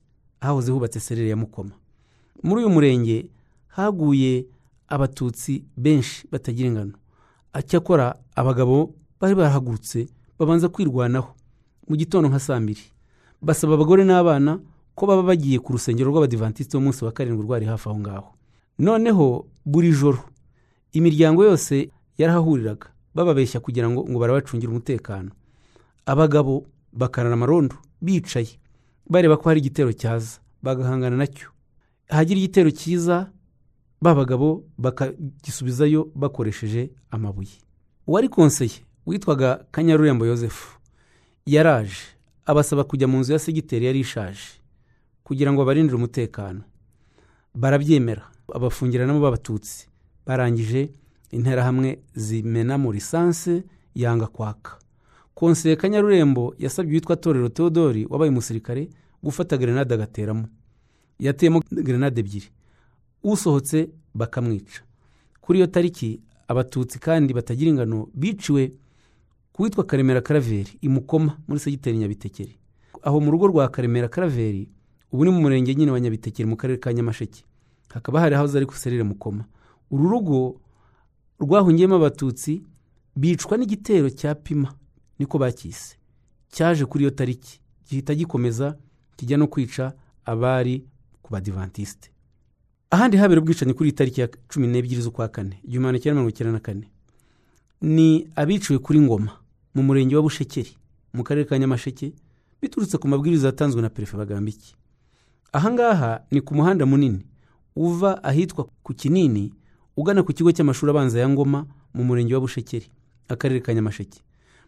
ahahoze 0.42 0.72
hubatse 0.72 1.00
serire 1.00 1.30
ya 1.30 1.36
mukoma. 1.36 1.72
Muri 2.44 2.64
uyu 2.64 2.70
murenge 2.70 3.30
haguye 3.68 4.46
abatutsi 4.88 5.64
benshi 5.78 6.28
batagira 6.32 6.68
ingano. 6.70 6.94
Cyakora 7.68 8.16
abagabo 8.36 8.96
bari 9.20 9.36
barahagurutse 9.36 10.08
babanza 10.40 10.70
kwirwanaho. 10.70 11.36
Mu 11.88 11.96
gitondo 11.96 12.30
nka 12.30 12.40
saa 12.40 12.60
mbiri 12.60 12.82
basaba 13.42 13.74
abagore 13.74 14.04
n'abana 14.04 14.60
ko 14.96 15.06
baba 15.08 15.24
bagiye 15.24 15.60
ku 15.60 15.74
rusengero 15.74 16.10
rw'abadivantisite 16.12 16.78
w'umunsi 16.78 17.06
wa 17.06 17.12
karindwi 17.12 17.44
rwari 17.44 17.66
hafi 17.66 17.90
aho 17.90 18.00
ngaho. 18.00 18.30
Noneho 18.80 19.46
buri 19.66 19.92
joro 19.92 20.20
imiryango 20.94 21.44
yose 21.44 21.90
yarahahuriraga 22.18 22.88
bababeshya 23.16 23.60
kugira 23.60 23.90
ngo 23.90 24.06
ngo 24.10 24.20
barabacungire 24.20 24.72
umutekano. 24.72 25.32
Abagabo 26.06 26.66
bakarara 26.94 27.34
amarondo 27.34 27.76
bicaye 28.02 28.60
bareba 29.10 29.38
ko 29.38 29.50
hari 29.50 29.60
igitero 29.60 29.92
cyaza 29.94 30.40
bagahangana 30.64 31.18
na 31.18 31.28
cyo. 31.28 31.50
Hagira 32.10 32.40
igitero 32.40 32.72
cyiza 32.72 33.32
ba 34.02 34.16
bagabo 34.16 34.64
bakagisubizayo 34.78 36.10
bakoresheje 36.16 36.92
amabuye. 37.12 37.60
Uwari 38.08 38.30
konseye 38.30 38.82
witwaga 39.06 39.66
kanyarurembo 39.72 40.26
yosefu 40.26 40.80
yaraje 41.46 42.02
abasaba 42.46 42.84
kujya 42.84 43.08
mu 43.08 43.20
nzu 43.20 43.34
ya 43.34 43.40
segiteri 43.40 43.86
yari 43.86 44.00
ishaje 44.00 44.60
kugira 45.24 45.52
ngo 45.54 45.62
babarindire 45.62 45.96
umutekano. 45.96 46.64
Barabyemera. 47.56 48.31
Abafungiranamo 48.56 49.20
b'abatutsi. 49.20 49.88
Barangije 50.26 50.90
interahamwe 51.32 52.00
zimenamo 52.16 52.92
lisansi 52.94 53.64
yanga 53.96 54.28
kwaka. 54.28 54.78
Konseye 55.34 55.76
kanyarurembo 55.76 56.56
yasabye 56.60 56.92
uwitwa 56.92 57.16
torero 57.16 57.50
teodori 57.50 58.06
wabaye 58.10 58.32
umusirikare 58.32 58.90
gufata 59.24 59.58
gerenade 59.58 59.94
agateramo. 59.94 60.48
Yateyemo 61.20 61.62
gerenade 61.84 62.20
ebyiri. 62.22 62.50
Usohotse 63.24 63.90
bakamwica. 64.14 64.82
Kuri 65.42 65.60
iyo 65.60 65.68
tariki 65.68 66.22
abatutsi 66.48 67.00
kandi 67.00 67.34
batagira 67.34 67.70
ingano 67.72 68.08
biciwe 68.14 68.72
ku 69.54 69.64
witwa 69.64 69.84
karemera 69.84 70.22
karaveri 70.22 70.78
imukoma 70.82 71.38
muri 71.48 71.60
segiteri 71.60 71.98
nyabitekeri. 71.98 72.58
Aho 73.04 73.20
mu 73.20 73.32
rugo 73.32 73.48
rwa 73.48 73.70
karemera 73.70 74.08
karaveri 74.08 74.70
ubu 75.12 75.26
ni 75.26 75.32
mu 75.32 75.42
murenge 75.42 75.76
nyine 75.76 75.92
wa 75.92 76.00
nyabitekeri 76.00 76.50
mu 76.50 76.56
karere 76.58 76.80
ka 76.80 76.94
nyamasheke. 76.94 77.44
Hakaba 77.94 78.20
hari 78.20 78.36
aho 78.36 78.58
ari 78.58 78.68
serire 78.74 79.04
mukoma. 79.04 79.46
Uru 79.92 80.10
rugo 80.10 80.62
rwahungiyemo 81.40 81.96
abatutsi 81.96 82.64
bicwa 83.16 83.58
n'igitero 83.58 84.10
cya 84.10 84.36
pima 84.36 84.74
niko 85.20 85.38
bakise. 85.38 85.96
Cyaje 86.52 86.86
kuri 86.86 87.04
iyo 87.04 87.12
tariki. 87.12 87.60
Gihita 87.90 88.16
gikomeza 88.16 88.78
kijya 89.18 89.38
no 89.38 89.48
kwica 89.48 89.94
abari 90.26 90.86
ku 91.22 91.32
badivantisite 91.34 92.12
ahandi 92.92 93.18
habera 93.18 93.42
ubwicanyi 93.42 93.74
kuri 93.74 93.90
iyi 93.90 93.96
tariki 93.96 94.22
ya 94.22 94.28
cumi 94.48 94.68
n'ebyiri 94.68 95.02
z'ukwa 95.02 95.28
kane. 95.28 95.60
Igihumbi 95.64 95.80
magana 95.86 96.00
cyenda 96.00 96.14
mirongo 96.16 96.30
icyenda 96.30 96.52
na 96.54 96.60
kane. 96.60 96.88
Ni 97.82 98.28
abiciwe 98.36 98.80
kuri 98.80 99.00
ngoma 99.00 99.32
mu 99.76 99.84
murenge 99.84 100.16
wa 100.16 100.22
bushekeri 100.22 100.76
mu 101.14 101.24
karere 101.24 101.46
ka 101.48 101.58
nyamasheke 101.60 102.14
biturutse 102.62 102.98
ku 102.98 103.08
mabwiriza 103.08 103.48
yatanzwe 103.48 103.82
na 103.82 103.90
perefe 103.90 104.18
bagambiki 104.18 104.76
ahangaha 105.54 106.22
ni 106.32 106.42
ku 106.42 106.56
muhanda 106.56 106.86
munini. 106.86 107.26
Uva 107.76 108.24
ahitwa 108.24 108.68
ku 108.84 108.94
kinini 108.94 109.54
ugana 109.98 110.24
ku 110.24 110.34
kigo 110.34 110.52
cy'amashuri 110.52 110.90
abanza 110.92 111.20
ya 111.20 111.30
ngoma 111.30 111.66
mu 111.94 112.04
murenge 112.04 112.34
wa 112.36 112.42
bushekeri 112.42 112.88
akarere 113.30 113.60
ka 113.62 113.74
nyamasheke. 113.74 114.20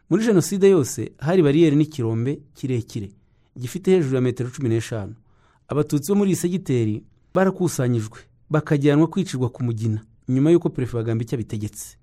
Muri 0.10 0.26
jenoside 0.26 0.70
yose 0.70 1.12
hari 1.20 1.42
bariyeri 1.44 1.76
n'ikirombe 1.76 2.40
kirekire 2.54 3.12
gifite 3.60 3.92
hejuru 3.92 4.16
ya 4.16 4.22
metero 4.22 4.50
cumi 4.50 4.70
n'eshanu. 4.70 5.16
Abatutsi 5.68 6.12
bo 6.12 6.16
muri 6.16 6.32
iyi 6.32 6.36
segiteri 6.36 7.04
barakusanyijwe 7.34 8.20
bakajyanwa 8.50 9.08
kwicirwa 9.08 9.50
ku 9.50 9.64
mugina 9.64 10.02
nyuma 10.30 10.52
y'uko 10.52 10.70
perefe 10.70 10.94
bagambiki 10.98 11.36
abitegetse. 11.36 11.98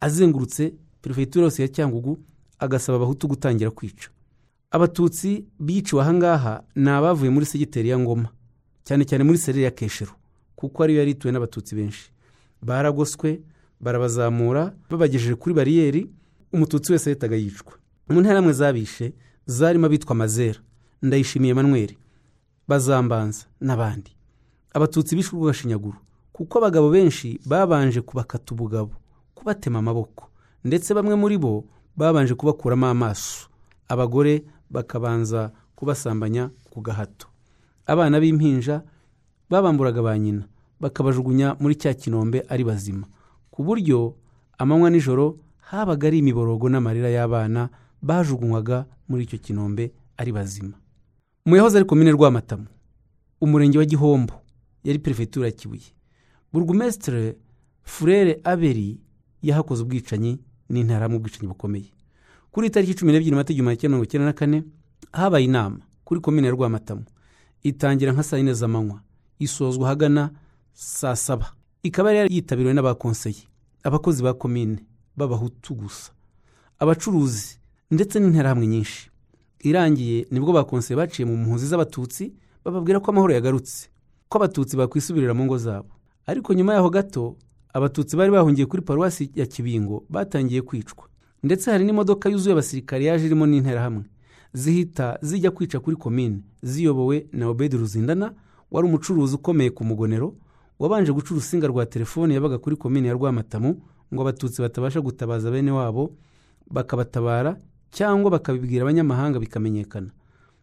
Azengurutse 0.00 0.72
perefegitura 1.02 1.44
yose 1.44 1.62
ya 1.62 1.68
cyangugu 1.68 2.18
agasaba 2.58 2.96
abahutu 2.96 3.28
gutangira 3.28 3.70
kwica. 3.70 4.08
Abatutsi 4.70 5.44
biciwe 5.60 6.02
ahangaha 6.02 6.62
ni 6.74 6.90
abavuye 6.90 7.30
muri 7.30 7.46
segiteri 7.46 7.88
ya 7.88 7.98
ngoma 7.98 8.28
cyane 8.84 9.04
cyane 9.04 9.24
muri 9.24 9.38
serire 9.38 9.64
ya 9.64 9.70
keshero. 9.70 10.12
Kuko 10.56 10.82
ariyo 10.82 10.98
yari 11.00 11.10
ituwe 11.10 11.32
n'abatutsi 11.32 11.74
benshi. 11.74 12.10
Baragoswe 12.62 13.40
barabazamura 13.80 14.72
babagejeje 14.90 15.34
kuri 15.34 15.54
bariyeri 15.54 16.10
umututsi 16.52 16.92
wese 16.92 17.10
yahitaga 17.10 17.36
yicwa. 17.36 17.72
Mu 18.08 18.20
ntera 18.20 18.52
zabishe 18.52 19.12
zarimo 19.46 19.86
abitwa 19.86 20.12
amazera 20.12 20.60
ndayishimiye 21.02 21.54
manweri 21.54 21.98
bazambanza 22.68 23.44
n'abandi. 23.60 24.10
Abatutsi 24.74 25.16
bishwe 25.16 25.36
urw'agashinyaguro 25.38 25.98
kuko 26.32 26.58
abagabo 26.58 26.90
benshi 26.90 27.40
babanje 27.46 28.00
kubakata 28.00 28.54
ubugabo 28.54 28.92
kubatema 29.34 29.78
amaboko 29.78 30.28
ndetse 30.64 30.94
bamwe 30.94 31.14
muri 31.14 31.38
bo 31.38 31.64
babanje 31.96 32.34
kubakuramo 32.34 32.86
amaso. 32.86 33.48
Abagore 33.88 34.44
bakabanza 34.70 35.50
kubasambanya 35.76 36.50
ku 36.70 36.80
gahato. 36.80 37.26
Abana 37.86 38.20
b'impinja 38.20 38.82
babamburaga 39.50 40.02
ba 40.02 40.18
nyina 40.18 40.44
bakabajugunya 40.80 41.56
muri 41.60 41.74
cya 41.76 41.94
kinombe 41.94 42.42
ari 42.48 42.64
bazima. 42.64 43.06
Ku 43.50 43.62
buryo 43.64 44.14
amanywa 44.58 44.90
nijoro 44.90 45.38
habaga 45.70 46.08
ari 46.08 46.18
imiborogo 46.18 46.68
n'amarira 46.68 47.08
y'abana 47.10 47.68
bajugunywaga 48.02 48.86
muri 49.08 49.24
icyo 49.24 49.38
kinombe 49.38 49.92
ari 50.16 50.32
bazima. 50.32 50.76
Mu 51.46 51.56
yahoze 51.56 51.78
ari 51.78 51.86
komine 51.86 52.10
rwamatamu 52.12 52.66
umurenge 53.40 53.78
wa 53.78 53.84
gihombo 53.84 54.34
yari 54.84 54.98
perefegitura 54.98 55.50
kibuye. 55.50 55.88
Burugumesitire 56.52 57.36
furere 57.82 58.40
aberi 58.44 59.00
yahakoze 59.42 59.82
ubwicanyi 59.82 60.38
n'intara 60.70 61.08
mu 61.08 61.18
bwicanyi 61.20 61.48
bukomeye. 61.48 61.90
Kuri 62.50 62.70
tariki 62.70 62.94
cumi 62.94 63.12
n'ebyiri 63.12 63.36
mata 63.36 63.52
igihumbi 63.52 63.76
kimwe 63.76 63.88
mirongo 63.88 64.04
icyenda 64.04 64.26
na 64.26 64.32
kane 64.32 64.64
habaye 65.12 65.44
inama 65.44 65.78
kuri 66.04 66.20
komine 66.20 66.50
rwamatamu 66.50 67.04
itangira 67.62 68.12
nka 68.12 68.22
saa 68.22 68.36
yine 68.36 68.54
z'amanywa. 68.54 69.00
Isozwa 69.38 69.86
ahagana 69.86 70.30
saa 70.72 71.16
saba. 71.16 71.52
Ikaba 71.82 72.12
yari 72.12 72.34
yitabiriwe 72.34 72.74
n'abakonseye 72.74 73.42
abakozi 73.84 74.22
ba 74.22 74.34
komine 74.34 74.78
b'abahutu 75.16 75.74
gusa 75.74 76.10
abacuruzi 76.78 77.58
ndetse 77.90 78.18
n'interahamwe 78.20 78.66
nyinshi. 78.66 79.10
Irangiye 79.60 80.26
ni 80.30 80.40
bwo 80.40 80.52
bakonseye 80.52 80.96
baciye 80.96 81.26
mu 81.26 81.36
mpunzi 81.36 81.66
z'abatutsi 81.66 82.32
bababwira 82.64 83.00
ko 83.00 83.10
amahoro 83.10 83.32
yagarutse 83.34 83.88
ko 84.28 84.38
abatutsi 84.38 84.76
bakwisubirira 84.76 85.34
mu 85.34 85.44
ngo 85.44 85.58
zabo. 85.58 85.88
Ariko 86.26 86.54
nyuma 86.54 86.74
yaho 86.74 86.90
gato 86.90 87.36
abatutsi 87.72 88.16
bari 88.16 88.30
bahungiye 88.30 88.66
kuri 88.66 88.82
paruwasi 88.82 89.30
ya 89.34 89.46
kibingo 89.46 90.04
batangiye 90.10 90.62
kwicwa. 90.62 91.04
Ndetse 91.42 91.70
hari 91.70 91.84
n'imodoka 91.84 92.28
yuzuye 92.28 92.52
abasirikare 92.52 93.04
yaje 93.04 93.26
irimo 93.26 93.46
n'interahamwe 93.46 94.04
zihita 94.52 95.18
zijya 95.22 95.50
kwica 95.50 95.78
kuri 95.80 95.96
komine 95.96 96.38
ziyobowe 96.62 97.26
na 97.32 97.48
obedi 97.48 97.76
ruzindana 97.76 98.34
wari 98.70 98.88
umucuruzi 98.88 99.34
ukomeye 99.34 99.70
ku 99.70 99.84
mugonero 99.84 100.34
wabanje 100.78 101.12
guca 101.12 101.30
urusinga 101.32 101.66
rwa 101.66 101.86
telefone 101.86 102.34
yabaga 102.34 102.58
kuri 102.58 102.76
komine 102.76 103.08
ya 103.08 103.14
rwamatamu 103.14 103.80
ngo 104.14 104.22
abatutsi 104.22 104.62
batabasha 104.62 105.00
gutabaza 105.00 105.50
bene 105.50 105.70
wabo 105.70 106.12
bakabatabara 106.70 107.56
cyangwa 107.90 108.30
bakabibwira 108.30 108.82
abanyamahanga 108.82 109.38
bikamenyekana. 109.40 110.10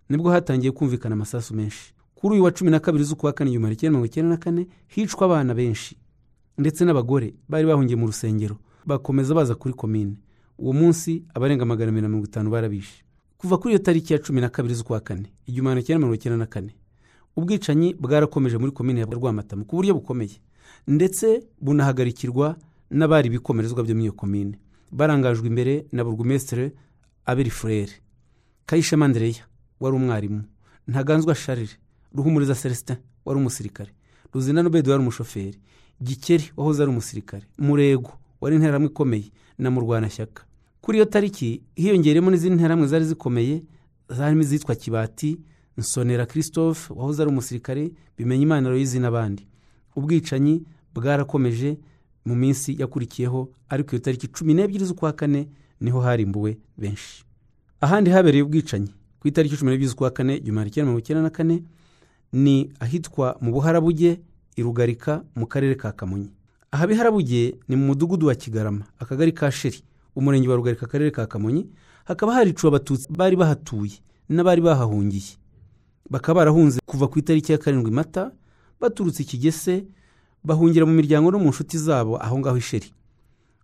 Nibwo 0.09 0.31
hatangiye 0.31 0.71
kumvikana 0.71 1.13
amasasu 1.15 1.55
menshi. 1.55 1.93
Kuri 2.15 2.33
uyu 2.35 2.43
wa 2.43 2.51
cumi 2.51 2.71
na 2.71 2.79
kabiri 2.79 3.03
z'ukwa 3.03 3.33
kane 3.33 3.49
igihumbi 3.51 3.75
kimwe 3.75 3.89
mirongo 3.89 4.05
icyenda 4.05 4.29
na 4.29 4.37
kane 4.37 4.67
hicwa 4.87 5.25
abana 5.25 5.53
benshi 5.53 5.97
ndetse 6.57 6.85
n'abagore 6.85 7.33
bari 7.49 7.65
bahungiye 7.67 7.95
mu 7.95 8.05
rusengero 8.07 8.57
bakomeza 8.85 9.33
baza 9.35 9.55
kuri 9.55 9.73
komine. 9.73 10.15
Uwo 10.57 10.73
munsi 10.73 11.23
abarenga 11.33 11.65
magana 11.65 11.89
abiri 11.89 12.01
na 12.01 12.07
mirongo 12.07 12.25
itanu 12.27 12.49
barabishe. 12.49 13.03
Kuva 13.37 13.57
kuri 13.57 13.73
iyo 13.73 13.83
tariki 13.83 14.13
ya 14.13 14.19
cumi 14.19 14.41
na 14.41 14.49
kabiri 14.49 14.75
z'ukwa 14.75 14.99
kane 14.99 15.33
igihumbi 15.47 15.83
cyenda 15.83 15.99
mirongo 15.99 16.15
icyenda 16.15 16.37
na 16.37 16.45
kane. 16.45 16.75
Ubwicanyi 17.35 17.93
bwarakomeje 17.93 18.57
muri 18.57 18.71
komine 18.71 18.99
ya 18.99 19.05
rwamatamu 19.05 19.65
ku 19.65 19.75
buryo 19.75 19.93
bukomeye. 19.93 20.37
Ndetse 20.87 21.43
bunahagarikirwa 21.61 22.55
n'abari 22.91 23.27
ibikomerezwa 23.27 23.83
byo 23.83 23.95
muri 23.95 24.03
iyo 24.05 24.13
komine 24.13 24.59
barangajwe 24.91 25.47
imbere 25.47 25.85
na 25.91 26.03
burugumesitire 26.03 26.71
aberi 27.25 27.49
furere 27.49 27.93
kayishema 28.65 29.05
andereya 29.05 29.43
wari 29.79 29.95
umwarimu. 29.95 30.43
Ntaganzwa 30.87 31.35
sharire 31.35 31.73
ruhumuriza 32.15 32.55
celestin 32.55 32.97
wari 33.25 33.39
umusirikare. 33.39 33.91
Ruzina 34.33 34.61
n'ubedi 34.63 34.89
wari 34.89 35.01
umushoferi. 35.01 35.57
Gikeri 36.03 36.51
wahoze 36.57 36.83
ari 36.83 36.91
umusirikare. 36.91 37.45
Murego 37.57 38.11
wari 38.41 38.55
interahamwe 38.55 38.87
ikomeye 38.89 39.31
na 39.57 39.71
murwanashyaka 39.71 40.43
kuri 40.81 40.97
iyo 40.97 41.05
tariki 41.05 41.61
hiyongereyemo 41.75 42.31
n'izindi 42.31 42.55
nterahamwe 42.55 42.87
zari 42.87 43.05
zikomeye 43.05 43.63
zarimo 44.09 44.41
izitwa 44.41 44.75
kibati 44.75 45.39
nsonera 45.77 46.25
christophe 46.25 46.93
wahoze 46.93 47.21
ari 47.21 47.31
umusirikare 47.31 47.91
bimenya 48.17 48.43
imana 48.43 48.69
royizi 48.69 48.99
n'abandi 48.99 49.47
ubwicanyi 49.95 50.63
bwarakomeje 50.95 51.77
mu 52.25 52.35
minsi 52.35 52.75
yakurikiyeho 52.81 53.49
ariko 53.69 53.89
iyo 53.95 53.99
tariki 54.01 54.27
cumi 54.27 54.53
n'ebyiri 54.53 54.85
z'ukwa 54.85 55.13
kane 55.13 55.49
ni 55.81 55.91
ho 55.91 55.99
harimbuwe 56.01 56.57
benshi. 56.77 57.25
Ahandi 57.81 58.09
habereye 58.11 58.43
ubwicanyi. 58.43 58.93
Ku 59.19 59.27
itariki 59.27 59.57
cumi 59.57 59.71
n'ebyiri 59.71 59.89
z'ukwa 59.91 60.11
kane 60.11 60.37
igihumbi 60.37 60.69
kimwe 60.71 60.83
mirongo 60.85 60.99
icyenda 60.99 61.21
na 61.23 61.29
kane 61.29 61.63
ni 62.33 62.71
ahitwa 62.79 63.35
mu 63.41 63.51
buharabuge 63.51 64.21
i 64.55 64.61
rugarika 64.63 65.23
mu 65.35 65.47
karere 65.47 65.75
ka 65.75 65.91
kamonyi. 65.91 66.29
Aha 66.71 66.87
biharabuge 66.87 67.57
ni 67.67 67.75
mu 67.75 67.85
mudugudu 67.85 68.27
wa 68.27 68.35
kigarama 68.35 68.85
akagari 68.99 69.31
ka 69.33 69.51
sheri. 69.51 69.83
Umurenge 70.15 70.47
wa 70.47 70.55
rugarika 70.55 70.85
akarere 70.85 71.11
ka 71.11 71.27
kamonyi 71.27 71.67
hakaba 72.05 72.33
hariciwe 72.33 72.67
abatutsi 72.69 73.07
bari 73.11 73.35
bahatuye 73.35 73.99
n'abari 74.29 74.61
bahahungiye. 74.61 75.35
Bakaba 76.09 76.37
barahunze 76.39 76.79
kuva 76.85 77.07
ku 77.07 77.19
itariki 77.19 77.51
ya 77.51 77.57
karindwi 77.57 77.91
mata 77.91 78.31
baturutse 78.81 79.23
ikigese 79.23 79.85
bahungira 80.43 80.85
mu 80.85 80.93
miryango 80.93 81.31
no 81.31 81.39
mu 81.39 81.49
nshuti 81.49 81.77
zabo 81.77 82.17
aho 82.23 82.39
ngaho 82.39 82.57
isheri 82.57 82.93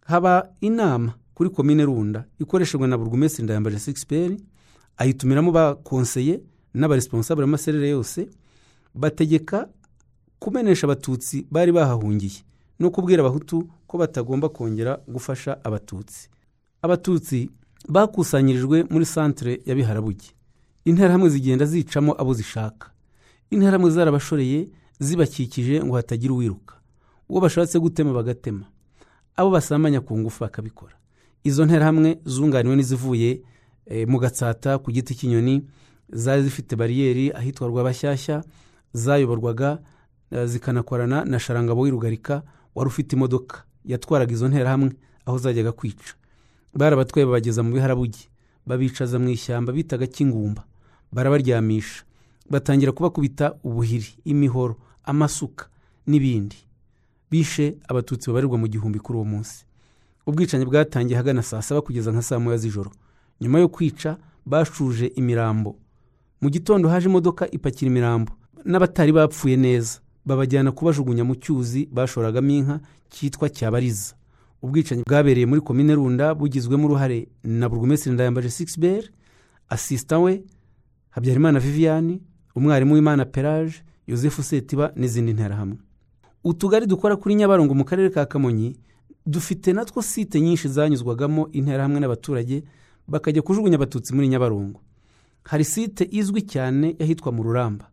haba 0.05 0.49
inama 0.61 1.13
kuri 1.33 1.49
komine 1.49 1.85
runda 1.85 2.25
ikoreshejwe 2.39 2.87
na 2.87 2.97
burugumesitiri 2.97 3.43
ndayambaje 3.43 3.79
sigisi 3.79 4.37
ayitumiramo 4.97 5.51
bakonseye 5.51 6.41
n'abaresponsabure 6.73 7.45
b'amaserere 7.47 7.89
yose 7.89 8.29
bategeka 8.95 9.67
kumenesha 10.39 10.87
abatutsi 10.87 11.45
bari 11.51 11.71
bahahungiye. 11.71 12.43
No 12.79 12.89
kubwira 12.91 13.21
abahutu 13.23 13.67
ko 13.87 13.97
batagomba 13.97 14.49
kongera 14.49 14.99
gufasha 15.07 15.63
abatutsi. 15.63 16.29
Abatutsi 16.81 17.49
bakusanyirijwe 17.87 18.83
muri 18.89 19.05
santire 19.05 19.61
ya 19.65 19.75
biharabuge. 19.75 20.31
Interahamwe 20.89 21.29
zigenda 21.29 21.65
zicamo 21.65 22.11
abo 22.21 22.33
zishaka. 22.33 22.89
Interahamwe 23.49 23.89
zarabashoreye 23.91 24.67
zibakikije 24.99 25.83
ngo 25.83 25.95
hatagira 25.95 26.33
uwiruka. 26.33 26.75
Uwo 27.29 27.41
bashatse 27.41 27.79
gutema 27.79 28.13
bagatema. 28.13 28.65
Abo 29.35 29.49
basambanya 29.49 30.01
ku 30.01 30.17
ngufu 30.19 30.43
bakabikora. 30.43 30.95
Izo 31.43 31.65
nterahamwe 31.65 32.19
zunganiwe 32.25 32.75
n'izivuye 32.75 33.41
mu 34.07 34.19
gatsata 34.19 34.77
ku 34.77 34.91
giti 34.91 35.15
cy'inyoni 35.15 35.65
zari 36.09 36.43
zifite 36.43 36.75
bariyeri 36.75 37.31
ahitwa 37.31 37.67
rwabashyashya 37.67 38.43
zayoborwaga 38.93 39.79
zikanakorana 40.45 41.25
na 41.25 41.39
sharangabo 41.39 41.81
w'irugarika 41.81 42.43
wari 42.75 42.87
ufite 42.87 43.13
imodoka. 43.15 43.63
Yatwaraga 43.85 44.33
izo 44.33 44.47
nterahamwe 44.47 44.91
aho 45.25 45.37
zajyaga 45.37 45.71
kwica. 45.71 46.13
Barabatwaye 46.73 47.25
babageza 47.25 47.63
mu 47.63 47.73
biharabuge. 47.73 48.29
Babicaza 48.65 49.19
mu 49.19 49.29
ishyamba 49.29 49.73
bitaga 49.73 50.07
kingumba. 50.07 50.63
Barabaryamisha. 51.11 52.03
Batangira 52.49 52.91
kubakubita 52.91 53.53
ubuhiri 53.63 54.07
imihoro 54.25 54.75
amasuka 55.03 55.67
n'ibindi. 56.07 56.55
Bishe 57.31 57.77
abatutsi 57.87 58.29
babarirwa 58.29 58.57
mu 58.57 58.67
gihumbi 58.67 58.99
kuri 58.99 59.17
uwo 59.17 59.25
munsi. 59.25 59.65
Ubwicanyi 60.27 60.65
bwatangiye 60.65 61.15
ahagana 61.17 61.41
saa 61.43 61.61
saba 61.61 61.81
kugeza 61.81 62.11
nka 62.11 62.21
saa 62.21 62.39
moya 62.39 62.57
z'ijoro. 62.57 62.91
Nyuma 63.41 63.59
yo 63.59 63.67
kwica 63.69 64.17
bashuje 64.45 65.05
imirambo. 65.15 65.75
Mu 66.41 66.49
gitondo 66.49 66.89
haje 66.89 67.09
imodoka 67.09 67.51
ipakira 67.51 67.91
imirambo. 67.91 68.31
N'abatari 68.65 69.11
bapfuye 69.11 69.55
neza. 69.57 69.99
Babajyana 70.25 70.71
kubajugunya 70.71 71.23
mu 71.23 71.35
cyuzi 71.35 71.85
bashoragamo 71.91 72.49
inka 72.51 72.79
cyitwa 73.09 73.49
cyabariza. 73.49 74.13
Ubwicanyi 74.61 75.03
bwabereye 75.07 75.45
muri 75.45 75.61
komine 75.61 75.95
runda 75.95 76.33
bugizwemo 76.35 76.85
uruhare 76.85 77.27
na 77.43 77.69
burugumesitiri 77.69 78.13
ndayambaje 78.13 78.49
sigisi 78.49 78.79
beri 78.79 79.09
asisita 79.69 80.19
we 80.19 80.43
habyarimana 81.09 81.59
viviane 81.59 82.19
umwarimu 82.55 82.93
w'imana 82.93 83.25
peraje 83.25 83.83
yosefu 84.07 84.43
setiba 84.43 84.91
n'izindi 84.95 85.33
nterahamwe. 85.33 85.77
Utugari 86.43 86.85
dukora 86.87 87.15
kuri 87.15 87.35
nyabarongo 87.35 87.73
mu 87.75 87.85
karere 87.85 88.09
ka 88.09 88.25
kamonyi 88.25 88.77
dufite 89.25 89.73
natwo 89.73 90.01
site 90.01 90.41
nyinshi 90.41 90.67
zanyuzwagamo 90.67 91.49
interahamwe 91.51 91.99
n'abaturage 91.99 92.63
bakajya 93.07 93.41
kujugunya 93.41 93.75
abatutsi 93.75 94.13
muri 94.15 94.27
nyabarongo 94.27 94.79
hari 95.43 95.63
site 95.65 96.07
izwi 96.11 96.41
cyane 96.41 96.95
y'ahitwa 96.99 97.31
mu 97.31 97.43
ruramba 97.43 97.89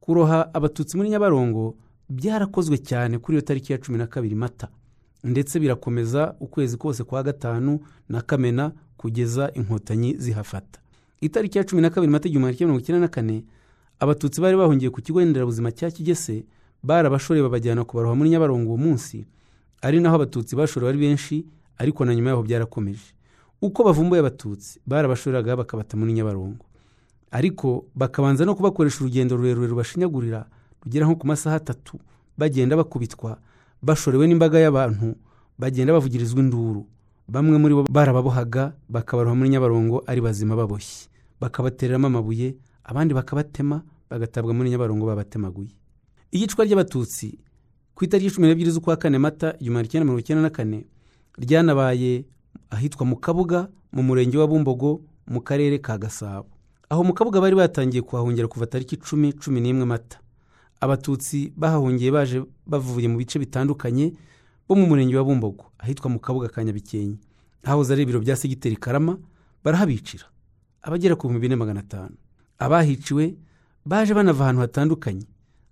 kuroha 0.00 0.54
abatutsi 0.54 0.96
muri 0.96 1.08
nyabarongo 1.10 1.76
byarakozwe 2.08 2.78
cyane 2.78 3.18
kuri 3.18 3.36
iyo 3.38 3.42
tariki 3.46 3.72
ya 3.72 3.78
cumi 3.78 3.98
na 3.98 4.06
kabiri 4.06 4.34
mata. 4.34 4.68
Ndetse 5.24 5.60
birakomeza 5.60 6.34
ukwezi 6.40 6.76
kose 6.76 7.04
kwa 7.04 7.22
gatanu 7.22 7.80
na 8.08 8.20
kamena 8.22 8.72
kugeza 8.96 9.50
inkotanyi 9.54 10.16
zihafata. 10.18 10.79
Itariki 11.20 11.58
ya 11.58 11.64
cumi 11.64 11.82
na 11.82 11.90
kabiri 11.90 12.12
mata 12.12 12.28
igihumbi 12.28 12.54
kimwe 12.56 12.66
mirongo 12.66 12.80
icyenda 12.82 13.00
na 13.00 13.08
kane 13.08 13.44
abatutsi 14.00 14.40
bari 14.40 14.56
bahungiye 14.56 14.90
ku 14.90 15.00
kigo 15.02 15.20
nderabuzima 15.24 15.72
cya 15.72 15.90
kigese 15.90 16.44
barabashoreye 16.82 17.42
babajyana 17.44 17.84
kubaroha 17.84 18.14
muri 18.14 18.30
nyabarongo 18.30 18.68
uwo 18.72 18.76
munsi. 18.78 19.26
Ari 19.82 20.00
naho 20.00 20.16
abatutsi 20.16 20.56
bashorewe 20.56 20.88
ari 20.90 20.98
benshi 20.98 21.44
ariko 21.78 22.04
na 22.04 22.14
nyuma 22.14 22.30
yaho 22.30 22.42
byarakomeje. 22.42 23.12
Uko 23.62 23.84
bavumbuye 23.84 24.20
abatutsi 24.20 24.80
barabashoreraga 24.86 25.56
bakabata 25.56 25.96
muri 25.96 26.12
nyabarongo. 26.12 26.64
Ariko 27.30 27.84
bakabanza 27.94 28.44
no 28.44 28.54
kubakoresha 28.54 29.04
urugendo 29.04 29.36
rurerure 29.36 29.68
rubashinyagurira 29.68 30.46
rugera 30.84 31.06
nko 31.06 31.16
ku 31.16 31.26
masaha 31.26 31.56
atatu 31.56 32.00
bagenda 32.38 32.76
bakubitwa 32.76 33.36
bashorewe 33.82 34.24
n'imbaga 34.26 34.56
y'abantu 34.58 35.14
bagenda 35.58 35.92
bavugirizwa 35.92 36.40
induru. 36.40 36.86
Bamwe 37.28 37.58
muri 37.60 37.74
bo 37.76 37.84
barababohaga 37.92 38.72
bakabaroha 38.88 39.36
muri 39.36 39.50
nyabarongo 39.52 40.00
ari 40.08 40.20
bazima 40.24 40.56
baboshye. 40.56 41.09
Bakabatereramo 41.40 42.06
amabuye 42.06 42.56
abandi 42.84 43.14
bakabatema 43.14 43.82
bagatabwa 44.10 44.54
muri 44.54 44.70
nyabarongo 44.70 45.06
babatemaguye. 45.06 45.70
Iyicwa 46.32 46.64
ry'abatutsi 46.64 47.38
ku 47.94 48.04
itariki 48.04 48.30
cumi 48.34 48.46
n'ebyiri 48.48 48.70
z'ukwa 48.70 48.96
kane 48.96 49.18
mata 49.18 49.54
igihumbi 49.60 49.88
kimwe 49.88 50.04
mirongo 50.04 50.20
icyenda 50.20 50.42
na 50.42 50.50
kane 50.50 50.86
ryanabaye 51.38 52.24
ahitwa 52.70 53.06
mu 53.06 53.16
kabuga 53.16 53.68
mu 53.92 54.02
murenge 54.02 54.38
wa 54.38 54.46
bumbogo 54.46 55.02
mu 55.26 55.40
karere 55.40 55.78
ka 55.78 55.98
gasabo. 55.98 56.48
Aho 56.90 57.04
mu 57.04 57.14
kabuga 57.14 57.40
bari 57.40 57.54
batangiye 57.56 58.02
kuhahungira 58.02 58.48
kuva 58.48 58.66
tariki 58.66 58.94
icumi 58.96 59.32
cumi 59.32 59.60
n'imwe 59.60 59.84
mata. 59.84 60.18
Abatutsi 60.80 61.52
bahahungiye 61.56 62.10
baje 62.10 62.42
bavuye 62.66 63.08
mu 63.08 63.18
bice 63.18 63.38
bitandukanye 63.38 64.12
bo 64.68 64.74
mu 64.76 64.86
murenge 64.86 65.16
wa 65.16 65.24
bumbogo 65.24 65.64
ahitwa 65.78 66.10
mu 66.10 66.18
kabuga 66.18 66.48
ka 66.48 66.64
nyabikenke. 66.64 67.18
Hahoze 67.62 67.92
ari 67.92 68.02
ibiro 68.02 68.20
bya 68.20 68.36
segiteri 68.36 68.76
karama 68.76 69.18
barahabicira. 69.64 70.24
Abagera 70.82 71.16
ku 71.16 71.28
bihumbi 71.28 71.40
bine 71.48 71.56
magana 71.56 71.80
atanu. 71.80 72.16
Abahiciwe 72.58 73.34
baje 73.86 74.14
banava 74.14 74.44
ahantu 74.44 74.60
hatandukanye 74.60 75.26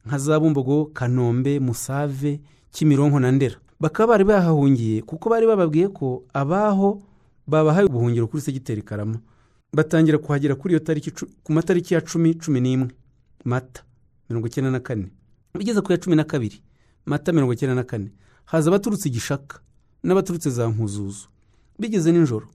nka 0.07 0.19
za 0.19 0.41
bumbogo 0.41 0.85
kanombe 0.95 1.61
musave 1.61 2.41
kimironko 2.71 3.21
na 3.21 3.33
ndera. 3.33 3.57
Bakaba 3.81 4.13
bari 4.13 4.25
bahahungiye 4.25 5.03
kuko 5.03 5.31
bari 5.31 5.47
bababwiye 5.47 5.89
ko 5.89 6.25
abaho 6.35 7.03
babahaye 7.47 7.87
ubuhungiro 7.87 8.27
kuri 8.27 8.43
segiteri 8.43 8.83
karama. 8.83 9.21
Batangira 9.73 10.19
kuhagera 10.19 10.55
kuri 10.55 10.75
iyo 10.75 10.81
tariki 10.81 11.11
ku 11.45 11.53
matariki 11.53 11.95
ya 11.95 12.01
cumi 12.01 12.35
cumi 12.35 12.61
n'imwe. 12.61 12.89
Mata 13.45 13.83
mirongo 14.29 14.47
icyenda 14.47 14.71
na 14.71 14.81
kane. 14.81 15.09
Bigeze 15.55 15.81
ku 15.81 15.93
ya 15.93 15.99
cumi 15.99 16.17
na 16.17 16.25
kabiri 16.25 16.63
mata 17.07 17.33
mirongo 17.33 17.53
icyenda 17.53 17.75
na 17.75 17.85
kane. 17.85 18.13
Haza 18.45 18.71
abaturutse 18.71 19.09
igishaka 19.09 19.61
n'abaturutse 20.03 20.51
za 20.51 20.69
nkuzuzu. 20.69 21.29
Bigeze 21.79 22.13
nijoro. 22.13 22.49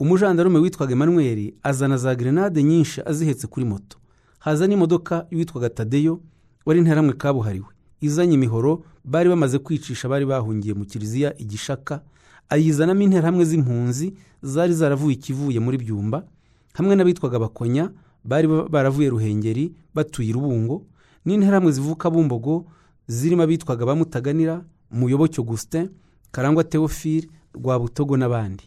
Umujandarume 0.00 0.58
witwaga 0.58 0.92
Emmanuel 0.92 1.52
azana 1.62 1.96
za 1.96 2.14
gerenade 2.14 2.62
nyinshi 2.62 3.00
azihetse 3.06 3.46
kuri 3.46 3.66
moto. 3.66 3.98
Haza 4.38 4.66
n'imodoka 4.66 5.26
y'uwitwaga 5.30 5.68
tadeyo 5.70 6.20
wari 6.66 6.78
interamwe 6.80 7.12
kabuhariwe. 7.12 7.66
Izanye 8.00 8.34
imihoro 8.34 8.84
bari 9.04 9.28
bamaze 9.28 9.58
kwicisha 9.58 10.08
bari 10.08 10.26
bahungiye 10.26 10.74
mu 10.74 10.84
kiliziya 10.84 11.36
igishaka 11.38 12.00
ayizanamo 12.48 13.02
interahamwe 13.02 13.44
z'impunzi 13.44 14.14
zari 14.42 14.72
zaravuye 14.74 15.14
ikivuye 15.16 15.60
muri 15.60 15.76
byumba. 15.78 16.24
Hamwe 16.72 16.96
n'abitwaga 16.96 17.38
bakonya 17.38 17.92
bari 18.24 18.48
baravuye 18.48 19.08
ruhengeri 19.12 19.74
batuye 19.94 20.28
irubungo 20.32 20.86
n'interahamwe 21.24 21.72
zivuka 21.72 22.10
bumbogo 22.10 22.66
zirimo 23.06 23.42
abitwaga 23.42 23.84
bamutaganira 23.86 24.64
muyoboke 24.90 25.36
augustin 25.38 25.88
karangwa 26.32 26.64
theophile 26.64 27.28
rwabutogo 27.54 28.16
n'abandi. 28.16 28.64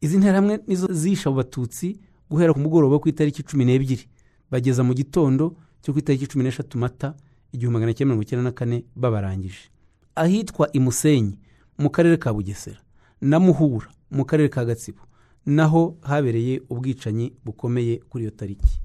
Izi 0.00 0.18
nterahamwe 0.18 0.60
nizo 0.66 0.86
zishe 0.92 1.28
abo 1.28 1.36
batutsi 1.36 1.98
guhera 2.30 2.52
ku 2.52 2.60
mugoroba 2.60 2.98
ku 2.98 3.08
itariki 3.08 3.42
cumi 3.42 3.64
n'ebyiri. 3.64 4.06
Bageza 4.50 4.82
mu 4.84 4.94
gitondo 4.94 5.56
cyo 5.82 5.92
ku 5.92 5.98
itariki 5.98 6.26
cumi 6.26 6.44
n'eshatu 6.44 6.78
mata 6.78 7.14
igihumbi 7.52 7.74
magana 7.78 7.92
cyenda 7.94 8.08
mirongo 8.14 8.22
icyenda 8.22 8.42
na 8.44 8.52
kane 8.52 8.84
babarangije. 8.96 9.70
Ahitwa 10.14 10.68
imusenyi 10.72 11.38
mu 11.78 11.90
karere 11.90 12.16
ka 12.16 12.32
bugesera. 12.32 12.78
Na 13.20 13.38
muhura 13.40 13.88
mu 14.10 14.24
karere 14.24 14.48
ka 14.48 14.64
gatsibo. 14.64 15.02
Naho 15.46 15.96
habereye 16.02 16.62
ubwicanyi 16.70 17.32
bukomeye 17.44 17.96
kuri 18.10 18.24
iyo 18.24 18.30
tariki. 18.30 18.80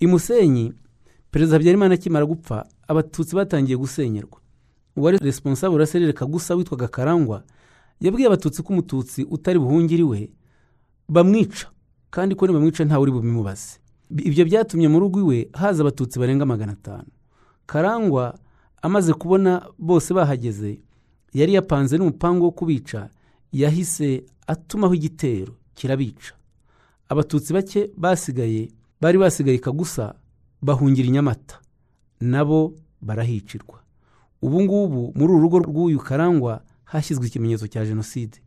Imusenyi 0.00 0.72
perezida 1.30 1.56
habyarimana 1.56 1.94
akimara 1.94 2.26
gupfa 2.26 2.66
abatutsi 2.88 3.34
batangiye 3.36 3.76
gusenyerwa. 3.76 4.38
Uwari 4.96 5.18
responsable 5.18 5.74
uraserere 5.74 6.12
kagusa 6.12 6.54
witwaga 6.54 6.88
karangwa 6.88 7.42
yabwiye 8.00 8.26
abatutsi 8.26 8.62
ko 8.62 8.72
umututsi 8.72 9.24
utari 9.30 9.58
buhungire 9.58 10.00
iwe 10.02 10.30
bamwica. 11.08 11.66
Kandi 12.10 12.34
ko 12.34 12.46
nibamwica 12.46 12.84
ntawe 12.84 13.02
uri 13.02 13.12
bubimubaze. 13.12 13.78
Ibyo 14.10 14.44
byatumye 14.44 14.88
mu 14.88 14.98
rugo 15.00 15.20
iwe 15.20 15.48
haza 15.52 15.82
abatutsi 15.82 16.18
barenga 16.18 16.46
magana 16.46 16.72
atanu. 16.72 17.08
Karangwa 17.66 18.38
amaze 18.82 19.12
kubona 19.12 19.62
bose 19.78 20.14
bahageze 20.14 20.80
yari 21.34 21.54
yapanze 21.54 21.98
n'umupangu 21.98 22.44
wo 22.44 22.50
kubica 22.50 23.08
yahise 23.52 24.24
atumaho 24.46 24.94
igitero 24.94 25.52
kirabica. 25.74 26.32
Abatutsi 27.08 27.52
bake 27.52 27.90
basigaye 27.96 28.68
bari 29.00 29.18
basigaye 29.18 29.58
kagusa 29.58 30.14
bahungira 30.62 31.08
i 31.08 31.10
nyamata 31.10 31.60
nabo 32.20 32.74
barahicirwa. 33.00 33.80
Ubu 34.42 34.62
ngubu 34.62 35.12
muri 35.16 35.32
uru 35.32 35.40
rugo 35.42 35.58
rw'uyu 35.58 35.98
karangwa 35.98 36.62
hashyizwe 36.84 37.26
ikimenyetso 37.26 37.66
cya 37.66 37.84
jenoside. 37.84 38.40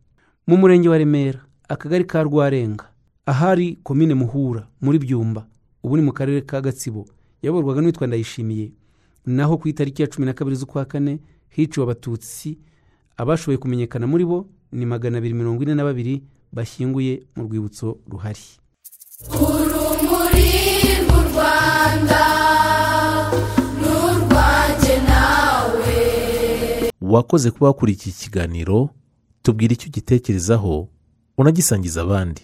Mu 0.47 0.58
murenge 0.58 0.89
wa 0.89 0.97
remera. 0.97 1.45
Akagari 1.73 2.05
ka 2.05 2.23
rwarenga 2.23 2.86
ahari 3.25 3.79
komine 3.84 4.13
muhura 4.13 4.67
muri 4.81 4.97
byumba 4.99 5.41
ubu 5.84 5.95
ni 5.97 6.03
mu 6.03 6.12
karere 6.17 6.41
ka 6.49 6.62
gatsibo 6.62 7.05
yayoborwaga 7.41 7.81
n'uwitwa 7.81 8.07
ndayishimiye. 8.07 8.67
Naho 9.25 9.57
ku 9.57 9.65
itariki 9.71 10.01
ya 10.01 10.07
cumi 10.12 10.25
na 10.25 10.34
kabiri 10.34 10.55
z'ukwa 10.60 10.86
kane 10.86 11.19
hiciwe 11.49 11.84
abatutsi 11.84 12.57
abashoboye 13.17 13.57
kumenyekana 13.57 14.05
muri 14.07 14.25
bo 14.25 14.39
ni 14.71 14.86
magana 14.86 15.17
abiri 15.17 15.34
mirongo 15.34 15.63
ine 15.63 15.75
na 15.75 15.84
babiri 15.84 16.23
bashyinguye 16.55 17.13
mu 17.36 17.41
rwibutso 17.47 17.88
ruhari. 18.12 18.45
Wakoze 27.01 27.51
kuba 27.51 27.67
wakurikiye 27.67 28.15
ikiganiro 28.15 28.89
tubwira 29.43 29.73
icyo 29.73 29.88
ugitekerezaho 29.89 30.88
unagisangiza 31.38 32.02
abandi. 32.02 32.41